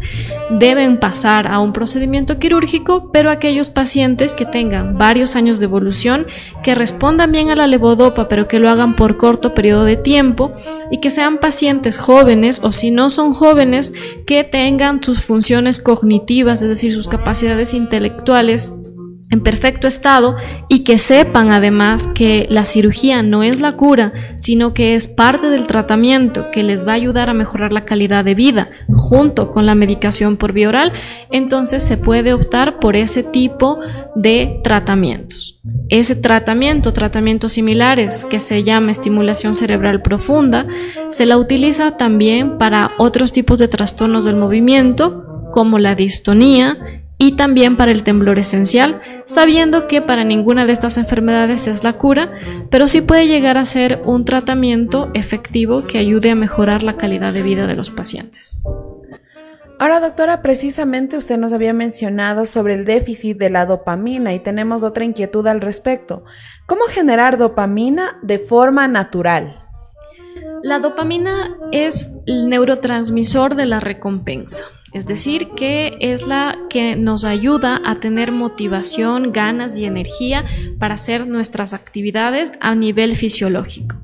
deben 0.60 1.00
pasar 1.00 1.48
a 1.48 1.60
un 1.60 1.72
procedimiento 1.72 2.40
quirúrgico, 2.40 3.10
pero 3.12 3.32
aquellos 3.32 3.70
pacientes 3.70 4.34
que 4.34 4.46
tengan 4.46 4.98
varios 4.98 5.38
años 5.38 5.60
de 5.60 5.66
evolución, 5.66 6.28
que 6.62 6.76
respondan 6.76 7.32
bien 7.32 7.50
a 7.50 7.56
la 7.56 7.68
levodopa, 7.68 8.28
pero 8.28 8.50
que 8.50 8.60
lo 8.60 8.70
hagan 8.70 8.98
por 8.98 9.16
corto 9.16 9.54
periodo 9.54 9.86
de 9.86 9.96
tiempo 9.96 10.54
y 10.92 11.00
que 11.00 11.10
sean 11.10 11.38
pacientes 11.38 11.98
jóvenes 11.98 12.60
o 12.62 12.74
si 12.74 12.92
no 12.92 13.10
son 13.10 13.34
jóvenes, 13.34 13.94
que 14.28 14.44
tengan 14.44 15.02
sus 15.02 15.22
funciones 15.24 15.80
cognitivas, 15.80 16.62
es 16.62 16.68
decir, 16.68 16.94
sus 16.94 17.08
capacidades 17.08 17.74
intelectuales 17.74 18.72
en 19.32 19.41
perfecto 19.41 19.88
estado 19.88 20.36
y 20.70 20.84
que 20.84 20.98
sepan 20.98 21.51
además 21.51 22.08
que 22.13 22.46
la 22.50 22.63
cirugía 22.63 23.24
no 23.24 23.44
es 23.44 23.60
la 23.60 23.74
cura, 23.74 24.13
sino 24.38 24.74
que 24.74 24.96
es 24.96 25.08
parte 25.08 25.50
del 25.50 25.67
tratamiento 25.67 26.51
que 26.51 26.63
les 26.63 26.88
va 26.88 26.91
a 26.91 26.96
ayudar 26.96 27.29
a 27.29 27.34
mejorar 27.34 27.74
la 27.74 27.86
calidad 27.86 28.24
de 28.24 28.36
vida 28.36 28.70
junto 28.94 29.51
con 29.51 29.65
la 29.65 29.75
medicación 29.75 30.38
por 30.38 30.53
vía 30.53 30.70
oral, 30.70 30.94
entonces 31.32 31.84
se 31.84 31.98
puede 31.98 32.34
optar 32.34 32.79
por 32.79 32.96
ese 32.96 33.24
tipo 33.24 33.79
de 34.15 34.60
tratamientos. 34.63 35.60
Ese 35.89 36.15
tratamiento, 36.15 36.94
tratamientos 36.94 37.53
similares 37.53 38.25
que 38.25 38.39
se 38.39 38.63
llama 38.63 38.91
estimulación 38.91 39.55
cerebral 39.55 40.01
profunda, 40.01 40.67
se 41.10 41.25
la 41.25 41.38
utiliza 41.38 41.98
también 41.98 42.58
para 42.58 42.91
otros 42.98 43.32
tipos 43.32 43.60
de 43.60 43.67
trastornos 43.67 44.25
del 44.25 44.36
movimiento 44.36 45.50
como 45.51 45.79
la 45.79 45.96
distonía 45.96 47.05
y 47.18 47.34
también 47.34 47.78
para 47.78 47.92
el 47.92 48.04
temblor 48.04 48.40
esencial 48.40 49.02
sabiendo 49.26 49.88
que 49.88 50.02
para 50.02 50.24
ninguna 50.24 50.66
de 50.66 50.74
estas 50.74 50.98
enfermedades 50.98 51.68
es 51.68 51.84
la 51.84 51.94
cura, 51.94 52.32
pero 52.70 52.88
sí 52.88 53.02
puede 53.02 53.28
llegar 53.28 53.58
a 53.58 53.66
ser 53.66 54.02
un 54.06 54.26
tratamiento 54.26 55.10
efectivo 55.14 55.86
que 55.88 55.98
ayude 55.98 56.32
a 56.32 56.36
mejorar 56.36 56.84
la 56.84 56.98
calidad 56.98 57.34
de 57.34 57.44
vida 57.44 57.68
de 57.68 57.76
los 57.76 57.90
pacientes. 57.90 58.62
Ahora, 59.78 60.00
doctora, 60.00 60.42
precisamente 60.42 61.18
usted 61.18 61.38
nos 61.38 61.52
había 61.52 61.74
mencionado 61.74 62.46
sobre 62.46 62.76
el 62.76 62.86
déficit 62.86 63.38
de 63.38 63.50
la 63.50 63.66
dopamina 63.66 64.34
y 64.34 64.40
tenemos 64.40 64.84
otra 64.84 65.04
inquietud 65.04 65.46
al 65.48 65.60
respecto. 65.60 66.24
¿Cómo 66.66 66.84
generar 66.86 67.38
dopamina 67.38 68.18
de 68.22 68.40
forma 68.40 68.88
natural? 68.88 69.66
La 70.64 70.80
dopamina 70.80 71.58
es 71.74 72.10
el 72.26 72.48
neurotransmisor 72.48 73.56
de 73.56 73.66
la 73.66 73.82
recompensa. 73.82 74.66
Es 74.96 75.06
decir, 75.06 75.50
que 75.58 75.98
es 76.00 76.25
la 76.25 76.58
que 76.70 76.96
nos 76.96 77.25
ayuda 77.25 77.82
a 77.84 77.96
tener 77.96 78.32
motivación, 78.32 79.34
ganas 79.34 79.78
y 79.78 79.84
energía 79.84 80.46
para 80.80 80.94
hacer 80.94 81.28
nuestras 81.28 81.74
actividades 81.74 82.54
a 82.62 82.75
nivel 82.75 83.18
fisiológico. 83.18 83.98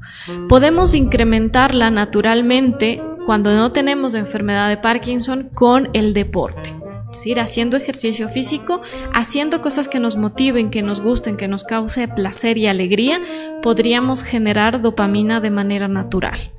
Podemos 0.49 0.93
incrementarla 0.93 1.91
naturalmente 1.91 3.01
cuando 3.25 3.55
no 3.55 3.71
tenemos 3.71 4.15
enfermedad 4.15 4.67
de 4.67 4.75
Parkinson 4.75 5.49
con 5.53 5.87
el 5.93 6.13
deporte. 6.13 6.69
Es 7.09 7.19
decir, 7.19 7.39
haciendo 7.39 7.77
ejercicio 7.77 8.27
físico, 8.27 8.81
haciendo 9.13 9.61
cosas 9.61 9.87
que 9.87 10.01
nos 10.01 10.17
motiven, 10.17 10.71
que 10.71 10.81
nos 10.81 10.99
gusten, 10.99 11.37
que 11.37 11.47
nos 11.47 11.63
cause 11.63 12.09
placer 12.09 12.57
y 12.57 12.67
alegría, 12.67 13.21
podríamos 13.61 14.23
generar 14.23 14.81
dopamina 14.81 15.39
de 15.39 15.51
manera 15.51 15.87
natural. 15.87 16.51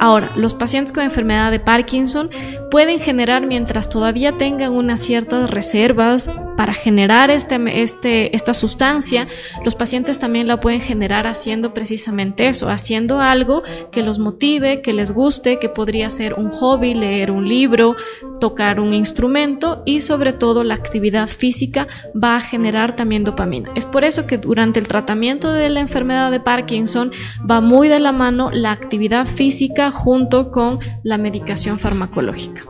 Ahora, 0.00 0.32
los 0.36 0.54
pacientes 0.54 0.92
con 0.92 1.04
enfermedad 1.04 1.50
de 1.50 1.60
Parkinson 1.60 2.30
pueden 2.70 2.98
generar 2.98 3.46
mientras 3.46 3.88
todavía 3.88 4.36
tengan 4.36 4.72
unas 4.72 5.00
ciertas 5.00 5.50
reservas 5.50 6.28
para 6.56 6.74
generar 6.74 7.30
este, 7.30 7.82
este, 7.82 8.34
esta 8.36 8.54
sustancia, 8.54 9.26
los 9.64 9.74
pacientes 9.74 10.18
también 10.18 10.46
la 10.46 10.60
pueden 10.60 10.80
generar 10.80 11.26
haciendo 11.26 11.72
precisamente 11.72 12.48
eso, 12.48 12.68
haciendo 12.68 13.20
algo 13.20 13.62
que 13.90 14.02
los 14.02 14.18
motive, 14.18 14.82
que 14.82 14.92
les 14.92 15.12
guste, 15.12 15.58
que 15.58 15.68
podría 15.68 16.10
ser 16.10 16.34
un 16.34 16.50
hobby, 16.50 16.94
leer 16.94 17.30
un 17.30 17.48
libro, 17.48 17.96
tocar 18.42 18.80
un 18.80 18.92
instrumento 18.92 19.84
y 19.86 20.00
sobre 20.00 20.32
todo 20.32 20.64
la 20.64 20.74
actividad 20.74 21.28
física 21.28 21.86
va 22.12 22.34
a 22.34 22.40
generar 22.40 22.96
también 22.96 23.22
dopamina. 23.22 23.70
Es 23.76 23.86
por 23.86 24.02
eso 24.02 24.26
que 24.26 24.36
durante 24.36 24.80
el 24.80 24.88
tratamiento 24.88 25.52
de 25.52 25.70
la 25.70 25.78
enfermedad 25.78 26.32
de 26.32 26.40
Parkinson 26.40 27.12
va 27.48 27.60
muy 27.60 27.86
de 27.86 28.00
la 28.00 28.10
mano 28.10 28.50
la 28.50 28.72
actividad 28.72 29.26
física 29.28 29.92
junto 29.92 30.50
con 30.50 30.80
la 31.04 31.18
medicación 31.18 31.78
farmacológica. 31.78 32.64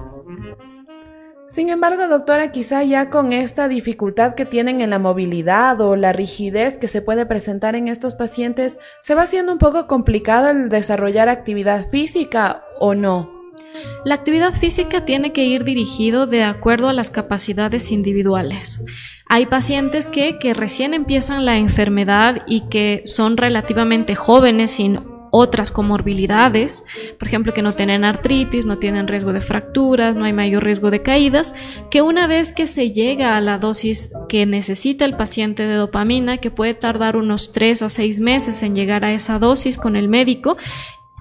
Sin 1.48 1.70
embargo, 1.70 2.06
doctora, 2.06 2.52
quizá 2.52 2.84
ya 2.84 3.08
con 3.08 3.32
esta 3.32 3.66
dificultad 3.66 4.34
que 4.34 4.44
tienen 4.44 4.82
en 4.82 4.90
la 4.90 4.98
movilidad 4.98 5.80
o 5.80 5.96
la 5.96 6.12
rigidez 6.12 6.76
que 6.76 6.88
se 6.88 7.00
puede 7.00 7.24
presentar 7.24 7.76
en 7.76 7.88
estos 7.88 8.14
pacientes, 8.14 8.78
¿se 9.00 9.14
va 9.14 9.22
haciendo 9.22 9.52
un 9.52 9.58
poco 9.58 9.86
complicado 9.86 10.50
el 10.50 10.68
desarrollar 10.68 11.30
actividad 11.30 11.88
física 11.88 12.62
o 12.78 12.94
no? 12.94 13.31
La 14.04 14.14
actividad 14.14 14.52
física 14.52 15.04
tiene 15.04 15.32
que 15.32 15.44
ir 15.44 15.64
dirigido 15.64 16.26
de 16.26 16.42
acuerdo 16.42 16.88
a 16.88 16.92
las 16.92 17.10
capacidades 17.10 17.92
individuales. 17.92 18.80
Hay 19.28 19.46
pacientes 19.46 20.08
que, 20.08 20.38
que 20.38 20.54
recién 20.54 20.94
empiezan 20.94 21.44
la 21.44 21.56
enfermedad 21.56 22.42
y 22.46 22.68
que 22.68 23.02
son 23.06 23.36
relativamente 23.36 24.14
jóvenes 24.14 24.72
sin 24.72 25.00
otras 25.34 25.72
comorbilidades, 25.72 26.84
por 27.18 27.26
ejemplo, 27.26 27.54
que 27.54 27.62
no 27.62 27.74
tienen 27.74 28.04
artritis, 28.04 28.66
no 28.66 28.78
tienen 28.78 29.08
riesgo 29.08 29.32
de 29.32 29.40
fracturas, 29.40 30.14
no 30.14 30.26
hay 30.26 30.34
mayor 30.34 30.62
riesgo 30.62 30.90
de 30.90 31.00
caídas, 31.00 31.54
que 31.90 32.02
una 32.02 32.26
vez 32.26 32.52
que 32.52 32.66
se 32.66 32.92
llega 32.92 33.34
a 33.34 33.40
la 33.40 33.56
dosis 33.56 34.10
que 34.28 34.44
necesita 34.44 35.06
el 35.06 35.16
paciente 35.16 35.66
de 35.66 35.74
dopamina, 35.74 36.36
que 36.36 36.50
puede 36.50 36.74
tardar 36.74 37.16
unos 37.16 37.50
3 37.52 37.80
a 37.80 37.88
6 37.88 38.20
meses 38.20 38.62
en 38.62 38.74
llegar 38.74 39.06
a 39.06 39.12
esa 39.14 39.38
dosis 39.38 39.78
con 39.78 39.96
el 39.96 40.08
médico, 40.08 40.58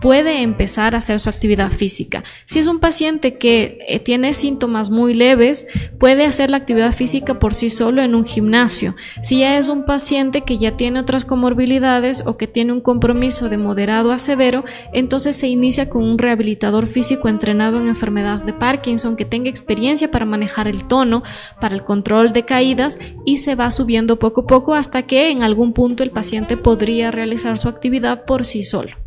puede 0.01 0.41
empezar 0.41 0.95
a 0.95 0.97
hacer 0.97 1.19
su 1.19 1.29
actividad 1.29 1.71
física. 1.71 2.23
Si 2.45 2.59
es 2.59 2.67
un 2.67 2.79
paciente 2.79 3.37
que 3.37 3.77
eh, 3.87 3.99
tiene 3.99 4.33
síntomas 4.33 4.89
muy 4.89 5.13
leves, 5.13 5.67
puede 5.99 6.25
hacer 6.25 6.49
la 6.49 6.57
actividad 6.57 6.93
física 6.93 7.39
por 7.39 7.53
sí 7.53 7.69
solo 7.69 8.01
en 8.01 8.15
un 8.15 8.25
gimnasio. 8.25 8.95
Si 9.21 9.39
ya 9.39 9.57
es 9.57 9.69
un 9.69 9.85
paciente 9.85 10.41
que 10.41 10.57
ya 10.57 10.75
tiene 10.75 10.99
otras 10.99 11.23
comorbilidades 11.23 12.23
o 12.25 12.35
que 12.35 12.47
tiene 12.47 12.73
un 12.73 12.81
compromiso 12.81 13.47
de 13.47 13.57
moderado 13.57 14.11
a 14.11 14.19
severo, 14.19 14.65
entonces 14.91 15.35
se 15.35 15.47
inicia 15.47 15.87
con 15.87 16.03
un 16.03 16.17
rehabilitador 16.17 16.87
físico 16.87 17.29
entrenado 17.29 17.79
en 17.79 17.87
enfermedad 17.87 18.43
de 18.43 18.53
Parkinson 18.53 19.15
que 19.15 19.25
tenga 19.25 19.49
experiencia 19.49 20.09
para 20.09 20.25
manejar 20.25 20.67
el 20.67 20.85
tono, 20.85 21.21
para 21.59 21.75
el 21.75 21.83
control 21.83 22.33
de 22.33 22.43
caídas 22.43 22.97
y 23.23 23.37
se 23.37 23.53
va 23.53 23.69
subiendo 23.69 24.17
poco 24.17 24.41
a 24.41 24.47
poco 24.47 24.73
hasta 24.73 25.03
que 25.03 25.29
en 25.29 25.43
algún 25.43 25.73
punto 25.73 26.01
el 26.01 26.09
paciente 26.09 26.57
podría 26.57 27.11
realizar 27.11 27.59
su 27.59 27.69
actividad 27.69 28.25
por 28.25 28.45
sí 28.45 28.63
solo. 28.63 29.00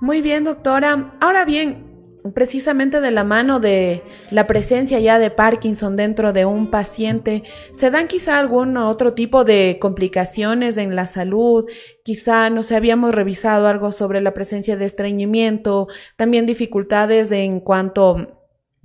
Muy 0.00 0.22
bien, 0.22 0.44
doctora. 0.44 1.14
Ahora 1.20 1.44
bien, 1.44 1.90
precisamente 2.34 3.00
de 3.00 3.10
la 3.10 3.24
mano 3.24 3.60
de 3.60 4.02
la 4.30 4.46
presencia 4.46 4.98
ya 4.98 5.18
de 5.18 5.30
Parkinson 5.30 5.96
dentro 5.96 6.32
de 6.32 6.44
un 6.44 6.70
paciente, 6.70 7.42
¿se 7.72 7.90
dan 7.90 8.08
quizá 8.08 8.38
algún 8.38 8.76
otro 8.76 9.12
tipo 9.12 9.44
de 9.44 9.78
complicaciones 9.80 10.76
en 10.76 10.96
la 10.96 11.06
salud? 11.06 11.66
Quizá, 12.02 12.50
no 12.50 12.62
sé, 12.62 12.76
habíamos 12.76 13.14
revisado 13.14 13.66
algo 13.66 13.92
sobre 13.92 14.20
la 14.20 14.32
presencia 14.32 14.76
de 14.76 14.86
estreñimiento, 14.86 15.88
también 16.16 16.46
dificultades 16.46 17.30
en 17.30 17.60
cuanto 17.60 18.40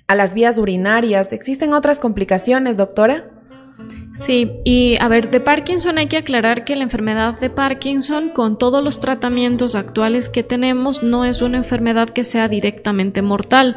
a 0.08 0.16
las 0.16 0.34
vías 0.34 0.58
urinarias. 0.58 1.32
¿Existen 1.32 1.74
otras 1.74 2.00
complicaciones, 2.00 2.78
doctora? 2.78 3.32
Sí, 4.16 4.62
y 4.64 4.96
a 5.02 5.10
ver, 5.10 5.30
de 5.30 5.42
Parkinson 5.42 5.98
hay 5.98 6.08
que 6.08 6.16
aclarar 6.16 6.64
que 6.64 6.78
la 6.78 6.84
enfermedad 6.84 7.38
de 7.38 7.50
Parkinson, 7.50 8.30
con 8.30 8.58
todos 8.58 8.82
los 8.82 9.02
tratamientos 9.02 9.76
actuales 9.76 10.30
que 10.30 10.42
tenemos, 10.42 11.04
no 11.04 11.26
es 11.26 11.42
una 11.42 11.58
enfermedad 11.58 12.10
que 12.10 12.24
sea 12.24 12.48
directamente 12.48 13.22
mortal, 13.22 13.76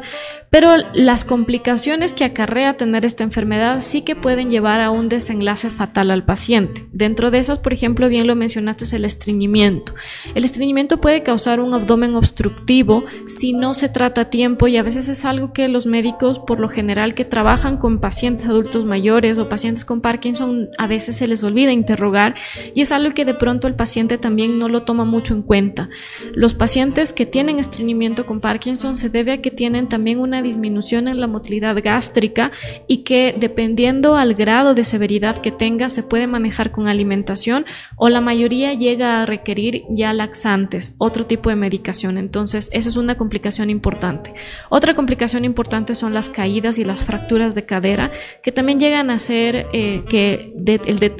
pero 0.49 0.75
las 0.93 1.25
complicaciones 1.25 2.13
que 2.13 2.23
acarrea 2.23 2.77
tener 2.77 3.03
esta 3.03 3.25
enfermedad 3.25 3.81
sí 3.81 4.01
que 4.01 4.15
pueden 4.15 4.49
llevar 4.49 4.79
a 4.79 4.91
un 4.91 5.09
desenlace 5.09 5.69
fatal 5.69 6.09
al 6.09 6.23
paciente. 6.23 6.87
Dentro 6.93 7.31
de 7.31 7.39
esas, 7.39 7.59
por 7.59 7.73
ejemplo, 7.73 8.07
bien 8.07 8.25
lo 8.25 8.35
mencionaste, 8.35 8.85
es 8.85 8.93
el 8.93 9.03
estreñimiento. 9.03 9.93
El 10.35 10.45
estreñimiento 10.45 11.01
puede 11.01 11.21
causar 11.21 11.59
un 11.59 11.73
abdomen 11.73 12.15
obstructivo 12.15 13.03
si 13.27 13.51
no 13.51 13.73
se 13.73 13.89
trata 13.89 14.21
a 14.21 14.29
tiempo 14.29 14.67
y 14.67 14.77
a 14.77 14.83
veces 14.83 15.09
es 15.09 15.25
algo 15.25 15.51
que 15.51 15.67
los 15.67 15.85
médicos, 15.85 16.39
por 16.39 16.61
lo 16.61 16.69
general, 16.69 17.13
que 17.13 17.25
trabajan 17.25 17.77
con 17.77 17.99
pacientes 17.99 18.47
adultos 18.47 18.85
mayores 18.85 19.37
o 19.37 19.49
pacientes 19.49 19.83
con 19.83 19.99
Parkinson, 19.99 20.28
a 20.77 20.87
veces 20.87 21.17
se 21.17 21.27
les 21.27 21.43
olvida 21.43 21.71
interrogar 21.71 22.35
y 22.73 22.81
es 22.81 22.91
algo 22.91 23.13
que 23.13 23.25
de 23.25 23.33
pronto 23.33 23.67
el 23.67 23.75
paciente 23.75 24.17
también 24.17 24.59
no 24.59 24.69
lo 24.69 24.83
toma 24.83 25.05
mucho 25.05 25.33
en 25.33 25.41
cuenta. 25.41 25.89
Los 26.33 26.53
pacientes 26.53 27.13
que 27.13 27.25
tienen 27.25 27.59
estreñimiento 27.59 28.25
con 28.25 28.39
Parkinson 28.39 28.95
se 28.95 29.09
debe 29.09 29.33
a 29.33 29.41
que 29.41 29.51
tienen 29.51 29.87
también 29.87 30.19
una 30.19 30.41
disminución 30.41 31.07
en 31.07 31.19
la 31.19 31.27
motilidad 31.27 31.77
gástrica 31.83 32.51
y 32.87 32.97
que 32.97 33.35
dependiendo 33.37 34.15
al 34.15 34.33
grado 34.35 34.73
de 34.73 34.83
severidad 34.83 35.37
que 35.37 35.51
tenga 35.51 35.89
se 35.89 36.03
puede 36.03 36.27
manejar 36.27 36.71
con 36.71 36.87
alimentación 36.87 37.65
o 37.95 38.09
la 38.09 38.21
mayoría 38.21 38.73
llega 38.73 39.21
a 39.21 39.25
requerir 39.25 39.83
ya 39.89 40.13
laxantes, 40.13 40.93
otro 40.97 41.25
tipo 41.25 41.49
de 41.49 41.55
medicación. 41.55 42.17
Entonces, 42.17 42.69
eso 42.73 42.89
es 42.89 42.97
una 42.97 43.15
complicación 43.15 43.69
importante. 43.69 44.33
Otra 44.69 44.95
complicación 44.95 45.45
importante 45.45 45.95
son 45.95 46.13
las 46.13 46.29
caídas 46.29 46.79
y 46.79 46.85
las 46.85 47.01
fracturas 47.01 47.55
de 47.55 47.65
cadera, 47.65 48.11
que 48.43 48.51
también 48.51 48.79
llegan 48.79 49.09
a 49.09 49.19
ser 49.19 49.67
eh, 49.73 50.03
que 50.09 50.18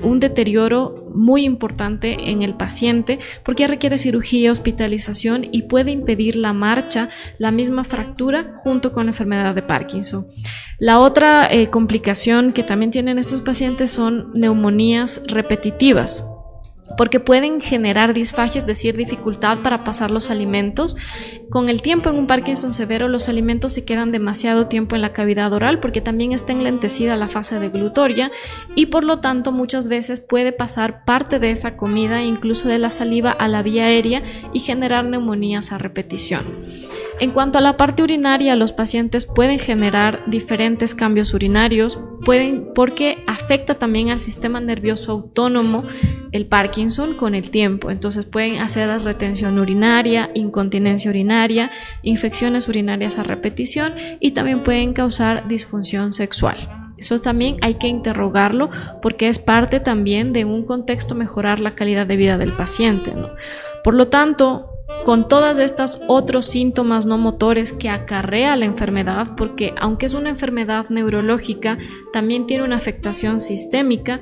un 0.04 0.20
deterioro 0.20 1.10
muy 1.14 1.44
importante 1.44 2.32
en 2.32 2.42
el 2.42 2.56
paciente 2.56 3.20
porque 3.44 3.68
requiere 3.68 3.98
cirugía, 3.98 4.52
hospitalización 4.52 5.48
y 5.52 5.64
puede 5.64 5.92
impedir 5.92 6.36
la 6.36 6.54
marcha, 6.54 7.10
la 7.38 7.52
misma 7.52 7.84
fractura 7.84 8.56
junto 8.64 8.92
con 8.92 9.06
la 9.06 9.12
enfermedad 9.12 9.56
de 9.56 9.62
Parkinson. 9.62 10.28
La 10.78 11.00
otra 11.00 11.52
eh, 11.52 11.70
complicación 11.70 12.54
que 12.54 12.64
también 12.64 12.92
tienen 12.92 13.18
estos 13.18 13.42
pacientes 13.42 13.92
son 13.92 14.32
neumonías 14.34 15.22
repetitivas 15.28 16.24
porque 17.00 17.22
pueden 17.22 17.62
generar 17.62 18.14
disfagia, 18.14 18.60
es 18.60 18.68
decir, 18.68 18.98
dificultad 18.98 19.60
para 19.60 19.86
pasar 19.86 20.12
los 20.12 20.30
alimentos. 20.30 20.98
Con 21.50 21.70
el 21.70 21.82
tiempo 21.82 22.10
en 22.10 22.18
un 22.18 22.28
Parkinson 22.28 22.74
severo 22.74 23.08
los 23.08 23.30
alimentos 23.30 23.72
se 23.72 23.86
quedan 23.86 24.12
demasiado 24.12 24.68
tiempo 24.68 24.98
en 24.98 25.02
la 25.02 25.14
cavidad 25.14 25.54
oral 25.54 25.80
porque 25.80 26.02
también 26.02 26.34
está 26.34 26.52
enlentecida 26.52 27.16
la 27.16 27.30
fase 27.30 27.58
de 27.58 27.70
glutoria 27.70 28.34
y 28.76 28.88
por 28.88 29.06
lo 29.06 29.22
tanto 29.22 29.54
muchas 29.54 29.88
veces 29.88 30.20
puede 30.20 30.52
pasar 30.52 31.06
parte 31.06 31.40
de 31.40 31.52
esa 31.52 31.78
comida, 31.78 32.22
incluso 32.22 32.68
de 32.68 32.80
la 32.80 32.90
saliva, 32.90 33.32
a 33.32 33.48
la 33.48 33.64
vía 33.64 33.86
aérea 33.86 34.22
y 34.52 34.60
generar 34.60 35.06
neumonías 35.06 35.72
a 35.72 35.78
repetición. 35.78 36.66
En 37.22 37.32
cuanto 37.32 37.58
a 37.58 37.62
la 37.62 37.76
parte 37.76 38.02
urinaria, 38.02 38.56
los 38.56 38.72
pacientes 38.72 39.26
pueden 39.26 39.60
generar 39.60 40.24
diferentes 40.28 40.96
cambios 40.96 41.34
urinarios, 41.34 42.00
pueden 42.24 42.74
porque 42.74 43.24
afecta 43.28 43.76
también 43.76 44.10
al 44.10 44.20
sistema 44.20 44.62
nervioso 44.62 45.12
autónomo 45.12 45.84
el 46.32 46.46
Parkinson 46.46 47.16
con 47.16 47.36
el 47.36 47.52
tiempo. 47.52 47.92
Entonces 47.92 48.24
pueden 48.24 48.62
hacer 48.62 48.90
retención 49.02 49.60
urinaria, 49.60 50.32
incontinencia 50.34 51.12
urinaria, 51.12 51.72
infecciones 52.04 52.70
urinarias 52.70 53.18
a 53.20 53.24
repetición 53.24 53.96
y 54.22 54.32
también 54.32 54.64
pueden 54.64 54.94
causar 54.94 55.46
disfunción 55.50 56.14
sexual. 56.14 56.56
Eso 56.98 57.20
también 57.20 57.58
hay 57.62 57.76
que 57.76 57.88
interrogarlo 57.88 58.70
porque 59.02 59.28
es 59.28 59.40
parte 59.40 59.82
también 59.82 60.32
de 60.32 60.46
un 60.46 60.66
contexto 60.66 61.16
mejorar 61.16 61.60
la 61.60 61.72
calidad 61.72 62.08
de 62.08 62.16
vida 62.16 62.38
del 62.38 62.56
paciente. 62.56 63.14
Por 63.84 63.94
lo 63.94 64.08
tanto, 64.08 64.79
con 65.06 65.28
todas 65.28 65.58
estas 65.58 66.02
otros 66.08 66.46
síntomas 66.46 67.06
no 67.06 67.18
motores 67.18 67.74
que 67.74 67.90
acarrea 67.90 68.56
la 68.56 68.66
enfermedad, 68.66 69.36
porque 69.36 69.74
aunque 69.78 70.06
es 70.06 70.14
una 70.14 70.30
enfermedad 70.30 70.90
neurológica, 70.90 71.78
también 72.14 72.46
tiene 72.46 72.64
una 72.64 72.78
afectación 72.78 73.42
sistémica, 73.42 74.22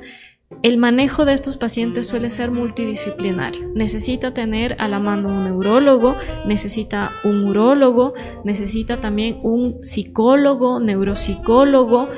el 0.62 0.78
manejo 0.78 1.24
de 1.24 1.34
estos 1.34 1.56
pacientes 1.56 2.06
suele 2.06 2.30
ser 2.30 2.50
multidisciplinario. 2.50 3.68
Necesita 3.74 4.32
tener 4.32 4.76
a 4.78 4.88
la 4.88 4.98
mano 4.98 5.28
un 5.28 5.44
neurólogo, 5.44 6.16
necesita 6.46 7.12
un 7.22 7.44
urólogo, 7.44 8.14
necesita 8.44 8.98
también 8.98 9.38
un 9.42 9.78
psicólogo, 9.82 10.80
neuropsicólogo, 10.80 12.08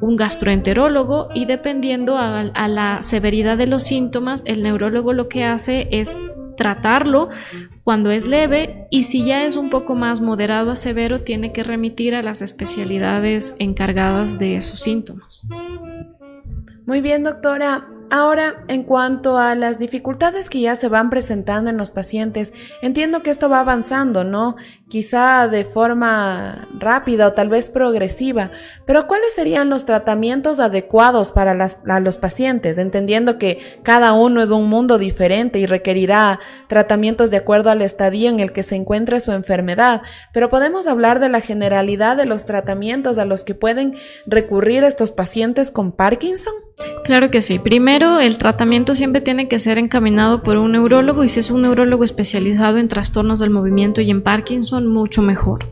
un 0.00 0.16
gastroenterólogo 0.16 1.28
y 1.34 1.44
dependiendo 1.44 2.16
a, 2.16 2.40
a, 2.40 2.68
la 2.68 3.02
severidad 3.02 3.58
de 3.58 3.66
los 3.66 3.82
síntomas, 3.82 4.42
el 4.46 4.62
neurólogo 4.62 5.12
lo 5.12 5.28
que 5.28 5.44
hace 5.44 5.88
es 5.90 6.16
tratarlo 6.60 7.30
cuando 7.84 8.10
es 8.10 8.26
leve 8.26 8.86
y 8.90 9.04
si 9.04 9.24
ya 9.24 9.44
es 9.44 9.56
un 9.56 9.70
poco 9.70 9.94
más 9.94 10.20
moderado 10.20 10.70
a 10.72 10.76
severo, 10.76 11.22
tiene 11.22 11.54
que 11.54 11.64
remitir 11.64 12.14
a 12.14 12.22
las 12.22 12.42
especialidades 12.42 13.56
encargadas 13.58 14.38
de 14.38 14.56
esos 14.56 14.80
síntomas. 14.80 15.42
Muy 16.84 17.00
bien, 17.00 17.24
doctora. 17.24 17.88
Ahora, 18.10 18.64
en 18.68 18.82
cuanto 18.82 19.38
a 19.38 19.54
las 19.54 19.78
dificultades 19.78 20.50
que 20.50 20.60
ya 20.60 20.76
se 20.76 20.88
van 20.88 21.08
presentando 21.08 21.70
en 21.70 21.78
los 21.78 21.92
pacientes, 21.92 22.52
entiendo 22.82 23.22
que 23.22 23.30
esto 23.30 23.48
va 23.48 23.60
avanzando, 23.60 24.22
¿no? 24.22 24.56
Quizá 24.90 25.46
de 25.46 25.64
forma 25.64 26.68
rápida 26.76 27.28
o 27.28 27.32
tal 27.32 27.48
vez 27.48 27.68
progresiva, 27.68 28.50
pero 28.86 29.06
¿cuáles 29.06 29.32
serían 29.32 29.70
los 29.70 29.84
tratamientos 29.84 30.58
adecuados 30.58 31.30
para 31.30 31.54
los 32.00 32.18
pacientes? 32.18 32.76
Entendiendo 32.76 33.38
que 33.38 33.60
cada 33.84 34.14
uno 34.14 34.42
es 34.42 34.50
un 34.50 34.68
mundo 34.68 34.98
diferente 34.98 35.60
y 35.60 35.66
requerirá 35.66 36.40
tratamientos 36.66 37.30
de 37.30 37.36
acuerdo 37.36 37.70
al 37.70 37.82
estadio 37.82 38.28
en 38.28 38.40
el 38.40 38.52
que 38.52 38.64
se 38.64 38.74
encuentre 38.74 39.20
su 39.20 39.30
enfermedad, 39.30 40.02
pero 40.32 40.50
podemos 40.50 40.88
hablar 40.88 41.20
de 41.20 41.28
la 41.28 41.40
generalidad 41.40 42.16
de 42.16 42.26
los 42.26 42.44
tratamientos 42.44 43.16
a 43.18 43.24
los 43.24 43.44
que 43.44 43.54
pueden 43.54 43.94
recurrir 44.26 44.82
estos 44.82 45.12
pacientes 45.12 45.70
con 45.70 45.92
Parkinson. 45.92 46.54
Claro 47.04 47.30
que 47.30 47.42
sí. 47.42 47.58
Primero, 47.58 48.20
el 48.20 48.38
tratamiento 48.38 48.94
siempre 48.94 49.20
tiene 49.20 49.48
que 49.48 49.58
ser 49.58 49.78
encaminado 49.78 50.42
por 50.42 50.56
un 50.56 50.72
neurólogo 50.72 51.24
y 51.24 51.28
si 51.28 51.40
es 51.40 51.50
un 51.50 51.62
neurólogo 51.62 52.04
especializado 52.04 52.78
en 52.78 52.88
trastornos 52.88 53.38
del 53.38 53.50
movimiento 53.50 54.00
y 54.00 54.10
en 54.10 54.22
Parkinson, 54.22 54.79
mucho 54.86 55.22
mejor. 55.22 55.70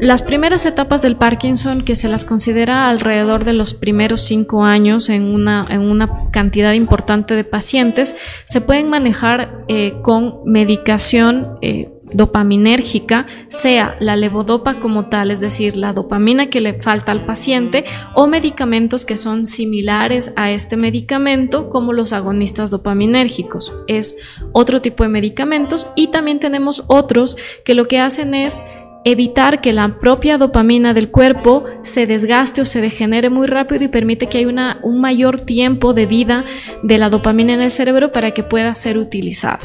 Las 0.00 0.22
primeras 0.22 0.64
etapas 0.66 1.02
del 1.02 1.16
Parkinson, 1.16 1.82
que 1.82 1.94
se 1.94 2.08
las 2.08 2.24
considera 2.24 2.88
alrededor 2.88 3.44
de 3.44 3.52
los 3.52 3.74
primeros 3.74 4.22
cinco 4.22 4.64
años 4.64 5.08
en 5.08 5.24
una, 5.24 5.66
en 5.68 5.82
una 5.82 6.30
cantidad 6.30 6.72
importante 6.72 7.34
de 7.34 7.44
pacientes, 7.44 8.16
se 8.44 8.60
pueden 8.60 8.88
manejar 8.88 9.64
eh, 9.68 9.94
con 10.02 10.40
medicación 10.46 11.58
eh, 11.60 11.93
dopaminérgica 12.14 13.26
sea 13.48 13.96
la 14.00 14.16
levodopa 14.16 14.80
como 14.80 15.06
tal, 15.06 15.30
es 15.30 15.40
decir, 15.40 15.76
la 15.76 15.92
dopamina 15.92 16.46
que 16.46 16.60
le 16.60 16.80
falta 16.80 17.12
al 17.12 17.26
paciente, 17.26 17.84
o 18.14 18.26
medicamentos 18.26 19.04
que 19.04 19.16
son 19.16 19.44
similares 19.44 20.32
a 20.36 20.50
este 20.50 20.76
medicamento, 20.76 21.68
como 21.68 21.92
los 21.92 22.12
agonistas 22.12 22.70
dopaminérgicos. 22.70 23.74
Es 23.86 24.16
otro 24.52 24.80
tipo 24.80 25.02
de 25.02 25.10
medicamentos 25.10 25.88
y 25.96 26.08
también 26.08 26.38
tenemos 26.38 26.84
otros 26.86 27.36
que 27.64 27.74
lo 27.74 27.88
que 27.88 27.98
hacen 27.98 28.34
es 28.34 28.64
evitar 29.04 29.60
que 29.60 29.72
la 29.72 29.98
propia 29.98 30.38
dopamina 30.38 30.94
del 30.94 31.10
cuerpo 31.10 31.64
se 31.82 32.06
desgaste 32.06 32.62
o 32.62 32.64
se 32.64 32.80
degenere 32.80 33.28
muy 33.28 33.46
rápido 33.46 33.84
y 33.84 33.88
permite 33.88 34.28
que 34.28 34.38
haya 34.38 34.78
un 34.82 35.00
mayor 35.00 35.40
tiempo 35.40 35.94
de 35.94 36.06
vida 36.06 36.44
de 36.82 36.98
la 36.98 37.10
dopamina 37.10 37.52
en 37.52 37.62
el 37.62 37.70
cerebro 37.70 38.12
para 38.12 38.32
que 38.32 38.42
pueda 38.42 38.74
ser 38.74 38.98
utilizada. 38.98 39.60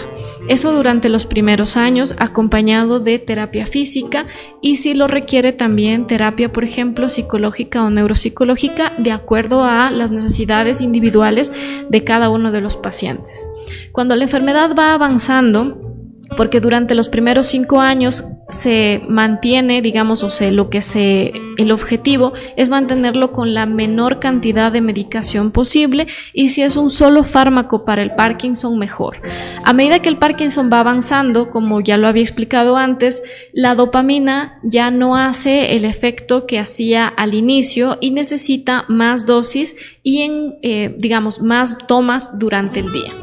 Eso 0.48 0.74
durante 0.74 1.10
los 1.10 1.26
primeros 1.26 1.78
años 1.78 2.16
acompañado 2.20 3.00
de 3.00 3.20
terapia 3.20 3.66
física 3.66 4.26
y 4.62 4.76
si 4.76 4.94
lo 4.94 5.08
requiere 5.08 5.54
también 5.54 6.08
terapia, 6.08 6.52
por 6.52 6.64
ejemplo, 6.64 7.10
psicológica 7.10 7.84
o 7.84 7.90
neuropsicológica 7.90 8.94
de 8.98 9.12
acuerdo 9.12 9.64
a 9.64 9.90
las 9.92 10.12
necesidades 10.12 10.82
individuales 10.82 11.52
de 11.90 12.04
cada 12.04 12.30
uno 12.30 12.52
de 12.52 12.62
los 12.62 12.76
pacientes. 12.76 13.50
Cuando 13.92 14.16
la 14.16 14.24
enfermedad 14.24 14.76
va 14.78 14.94
avanzando, 14.94 15.89
porque 16.36 16.60
durante 16.60 16.96
los 16.96 17.10
primeros 17.10 17.48
cinco 17.48 17.82
años 17.82 18.26
se 18.50 19.04
mantiene, 19.08 19.82
digamos, 19.82 20.24
o 20.24 20.30
sea, 20.30 20.52
lo 20.52 20.70
que 20.70 20.82
se, 20.82 21.34
el 21.58 21.72
objetivo 21.72 22.34
es 22.56 22.70
mantenerlo 22.70 23.32
con 23.32 23.54
la 23.54 23.66
menor 23.66 24.20
cantidad 24.20 24.72
de 24.72 24.82
medicación 24.82 25.52
posible 25.52 26.08
y 26.34 26.50
si 26.50 26.64
es 26.64 26.76
un 26.76 26.90
solo 26.90 27.24
fármaco 27.24 27.86
para 27.86 28.02
el 28.02 28.16
Parkinson, 28.16 28.78
mejor. 28.80 29.22
A 29.64 29.74
medida 29.74 30.00
que 30.00 30.10
el 30.10 30.18
Parkinson 30.18 30.70
va 30.72 30.80
avanzando, 30.80 31.50
como 31.50 31.82
ya 31.82 31.98
lo 31.98 32.08
había 32.08 32.24
explicado 32.24 32.76
antes, 32.78 33.24
la 33.54 33.76
dopamina 33.76 34.60
ya 34.64 34.90
no 34.92 35.16
hace 35.16 35.76
el 35.76 35.86
efecto 35.86 36.48
que 36.48 36.60
hacía 36.60 37.08
al 37.08 37.34
inicio 37.34 37.98
y 38.02 38.12
necesita 38.12 38.86
más 38.88 39.26
dosis 39.26 39.76
y 40.04 40.20
eh, 40.64 40.96
digamos, 40.98 41.42
más 41.42 41.78
tomas 41.88 42.40
durante 42.40 42.80
el 42.80 42.92
día 42.92 43.14